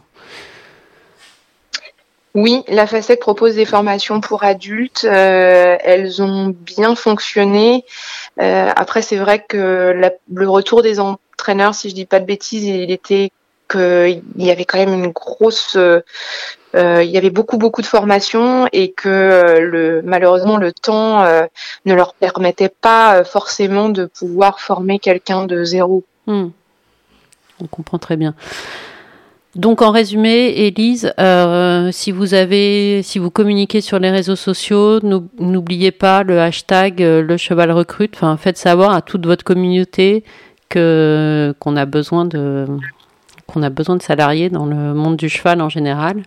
Oui, 2.36 2.64
la 2.68 2.88
FASEC 2.88 3.20
propose 3.20 3.56
des 3.56 3.66
formations 3.66 4.20
pour 4.20 4.44
adultes. 4.44 5.06
Euh, 5.08 5.78
elles 5.82 6.22
ont 6.22 6.48
bien 6.48 6.96
fonctionné. 6.96 7.86
Euh, 8.42 8.72
après, 8.76 9.04
c'est 9.04 9.18
vrai 9.18 9.46
que 9.48 9.94
le 10.34 10.50
retour 10.50 10.82
des 10.82 11.00
entraîneurs, 11.00 11.76
si 11.76 11.90
je 11.90 11.96
dis 11.96 12.06
pas 12.06 12.20
de 12.20 12.26
bêtises, 12.26 12.64
il 12.64 12.90
était 12.90 13.30
qu'il 13.70 14.24
y 14.38 14.50
avait 14.50 14.66
quand 14.66 14.80
même 14.80 14.94
une 14.94 15.12
grosse, 15.12 15.76
euh, 15.76 16.02
il 16.74 17.10
y 17.10 17.18
avait 17.18 17.30
beaucoup 17.30 17.58
beaucoup 17.58 17.82
de 17.82 17.88
formations 17.88 18.68
et 18.72 18.92
que 18.92 19.58
le 19.60 20.02
malheureusement 20.04 20.58
le 20.58 20.74
temps 20.74 21.24
ne 21.86 21.94
leur 21.94 22.14
permettait 22.14 22.70
pas 22.70 23.24
forcément 23.24 23.90
de 23.90 24.06
pouvoir 24.06 24.60
former 24.60 25.00
quelqu'un 25.00 25.46
de 25.46 25.64
zéro. 25.64 26.04
Hmm. 26.28 26.50
On 27.62 27.68
comprend 27.68 28.00
très 28.00 28.18
bien. 28.18 28.36
Donc 29.56 29.84
en 29.84 29.92
résumé, 29.92 30.48
Élise, 30.48 31.14
euh, 31.20 31.92
si 31.92 32.12
vous 32.12 32.34
avez, 32.34 33.04
si 33.04 33.20
vous 33.20 33.30
communiquez 33.30 33.82
sur 33.82 34.00
les 34.00 34.10
réseaux 34.10 34.36
sociaux, 34.36 35.00
n'oubliez 35.02 35.92
pas 35.92 36.24
le 36.24 36.40
hashtag 36.40 37.04
euh, 37.04 37.22
le 37.22 37.38
cheval 37.38 37.72
recrute. 37.72 38.16
Enfin, 38.16 38.36
faites 38.36 38.58
savoir 38.58 38.94
à 38.96 39.02
toute 39.02 39.28
votre 39.28 39.44
communauté 39.44 40.24
que 40.70 41.54
qu'on 41.60 41.76
a 41.76 41.86
besoin 41.86 42.26
de 42.26 42.66
qu'on 43.46 43.62
a 43.62 43.70
besoin 43.70 43.96
de 43.96 44.02
salariés 44.02 44.50
dans 44.50 44.66
le 44.66 44.96
monde 44.96 45.18
du 45.18 45.30
cheval 45.30 45.62
en 45.62 45.70
général. 45.70 46.24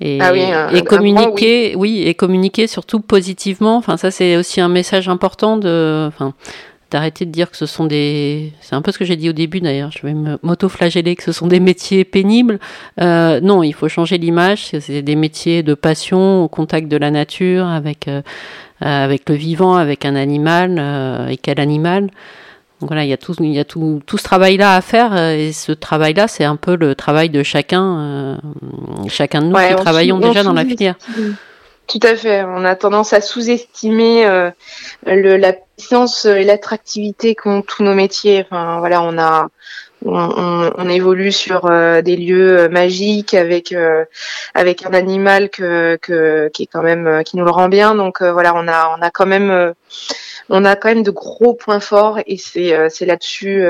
Et, 0.00 0.18
ah 0.20 0.32
et 0.72 0.82
communiquer, 0.82 1.74
oui. 1.76 2.00
oui. 2.00 2.08
et 2.08 2.14
communiquer 2.14 2.66
surtout 2.66 3.00
positivement. 3.00 3.76
Enfin, 3.76 3.98
ça 3.98 4.10
c'est 4.10 4.36
aussi 4.36 4.62
un 4.62 4.68
message 4.68 5.10
important 5.10 5.58
de, 5.58 6.06
enfin, 6.08 6.32
d'arrêter 6.94 7.26
de 7.26 7.32
dire 7.32 7.50
que 7.50 7.56
ce 7.56 7.66
sont 7.66 7.86
des... 7.86 8.52
C'est 8.60 8.76
un 8.76 8.82
peu 8.82 8.92
ce 8.92 8.98
que 8.98 9.04
j'ai 9.04 9.16
dit 9.16 9.28
au 9.28 9.32
début 9.32 9.60
d'ailleurs, 9.60 9.90
je 9.90 10.06
vais 10.06 10.14
m'auto-flageller 10.14 11.16
que 11.16 11.24
ce 11.24 11.32
sont 11.32 11.48
des 11.48 11.58
métiers 11.58 12.04
pénibles. 12.04 12.60
Euh, 13.00 13.40
non, 13.40 13.64
il 13.64 13.74
faut 13.74 13.88
changer 13.88 14.16
l'image, 14.16 14.66
c'est 14.78 15.02
des 15.02 15.16
métiers 15.16 15.64
de 15.64 15.74
passion, 15.74 16.44
au 16.44 16.48
contact 16.48 16.86
de 16.86 16.96
la 16.96 17.10
nature, 17.10 17.66
avec, 17.66 18.06
euh, 18.06 18.22
avec 18.80 19.28
le 19.28 19.34
vivant, 19.34 19.74
avec 19.74 20.04
un 20.04 20.14
animal, 20.14 20.76
euh, 20.78 21.26
et 21.26 21.36
quel 21.36 21.58
animal. 21.58 22.04
Donc 22.80 22.90
voilà, 22.90 23.02
il 23.02 23.08
y 23.08 23.12
a 23.12 23.16
tout, 23.16 23.34
il 23.40 23.52
y 23.52 23.58
a 23.58 23.64
tout, 23.64 24.00
tout 24.06 24.16
ce 24.16 24.22
travail-là 24.22 24.76
à 24.76 24.80
faire, 24.80 25.16
et 25.16 25.50
ce 25.50 25.72
travail-là, 25.72 26.28
c'est 26.28 26.44
un 26.44 26.56
peu 26.56 26.76
le 26.76 26.94
travail 26.94 27.28
de 27.28 27.42
chacun, 27.42 28.38
chacun 29.08 29.42
de 29.42 29.46
nous 29.46 29.56
qui 29.56 29.74
travaillons 29.82 30.20
déjà 30.20 30.44
dans 30.44 30.52
la 30.52 30.64
filière. 30.64 30.94
Tout 31.86 32.00
à 32.02 32.16
fait. 32.16 32.42
On 32.44 32.64
a 32.64 32.76
tendance 32.76 33.12
à 33.12 33.20
sous-estimer 33.20 34.26
euh, 34.26 34.50
la 35.04 35.52
puissance 35.52 36.24
et 36.24 36.44
l'attractivité 36.44 37.34
qu'ont 37.34 37.62
tous 37.62 37.82
nos 37.82 37.94
métiers. 37.94 38.44
Enfin, 38.46 38.78
voilà, 38.78 39.02
on 39.02 39.18
a, 39.18 39.48
on, 40.04 40.88
évolue 40.88 41.30
sur 41.30 41.66
euh, 41.66 42.00
des 42.00 42.16
lieux 42.16 42.60
euh, 42.60 42.68
magiques 42.68 43.34
avec 43.34 43.74
avec 44.54 44.86
un 44.86 44.94
animal 44.94 45.50
qui 45.50 45.62
est 45.62 46.68
quand 46.72 46.82
même 46.82 47.22
qui 47.24 47.36
nous 47.36 47.44
le 47.44 47.50
rend 47.50 47.68
bien. 47.68 47.94
Donc 47.94 48.22
voilà, 48.22 48.54
on 48.54 48.66
a 48.66 48.96
on 48.98 49.02
a 49.02 49.10
quand 49.10 49.26
même 49.26 49.74
on 50.48 50.64
a 50.64 50.76
quand 50.76 50.88
même 50.88 51.02
de 51.02 51.10
gros 51.10 51.52
points 51.52 51.80
forts 51.80 52.18
et 52.26 52.38
c'est 52.38 53.06
là-dessus 53.06 53.62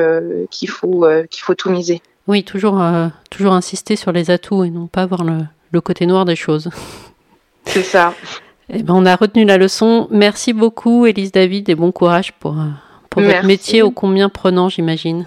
qu'il 0.50 0.70
faut 0.70 1.04
qu'il 1.30 1.42
faut 1.42 1.54
tout 1.54 1.70
miser. 1.70 2.00
Oui, 2.28 2.44
toujours 2.44 2.80
toujours 3.28 3.54
insister 3.54 3.96
sur 3.96 4.12
les 4.12 4.30
atouts 4.30 4.62
et 4.62 4.70
non 4.70 4.86
pas 4.86 5.04
voir 5.04 5.24
le 5.24 5.80
côté 5.80 6.06
noir 6.06 6.24
des 6.24 6.36
choses. 6.36 6.70
C'est 7.66 7.82
ça. 7.82 8.14
Eh 8.68 8.82
ben, 8.82 8.94
on 8.94 9.06
a 9.06 9.16
retenu 9.16 9.44
la 9.44 9.58
leçon. 9.58 10.08
Merci 10.10 10.52
beaucoup, 10.52 11.06
Élise 11.06 11.32
David, 11.32 11.68
et 11.68 11.74
bon 11.74 11.92
courage 11.92 12.32
pour, 12.32 12.58
euh, 12.58 12.68
pour 13.10 13.22
votre 13.22 13.44
métier 13.44 13.82
ô 13.82 13.90
combien 13.90 14.28
prenant, 14.28 14.68
j'imagine. 14.68 15.26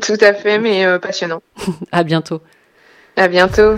Tout 0.00 0.18
à 0.20 0.32
fait, 0.32 0.58
mais 0.58 0.84
euh, 0.84 0.98
passionnant. 0.98 1.42
à 1.92 2.02
bientôt. 2.02 2.40
À 3.16 3.28
bientôt. 3.28 3.76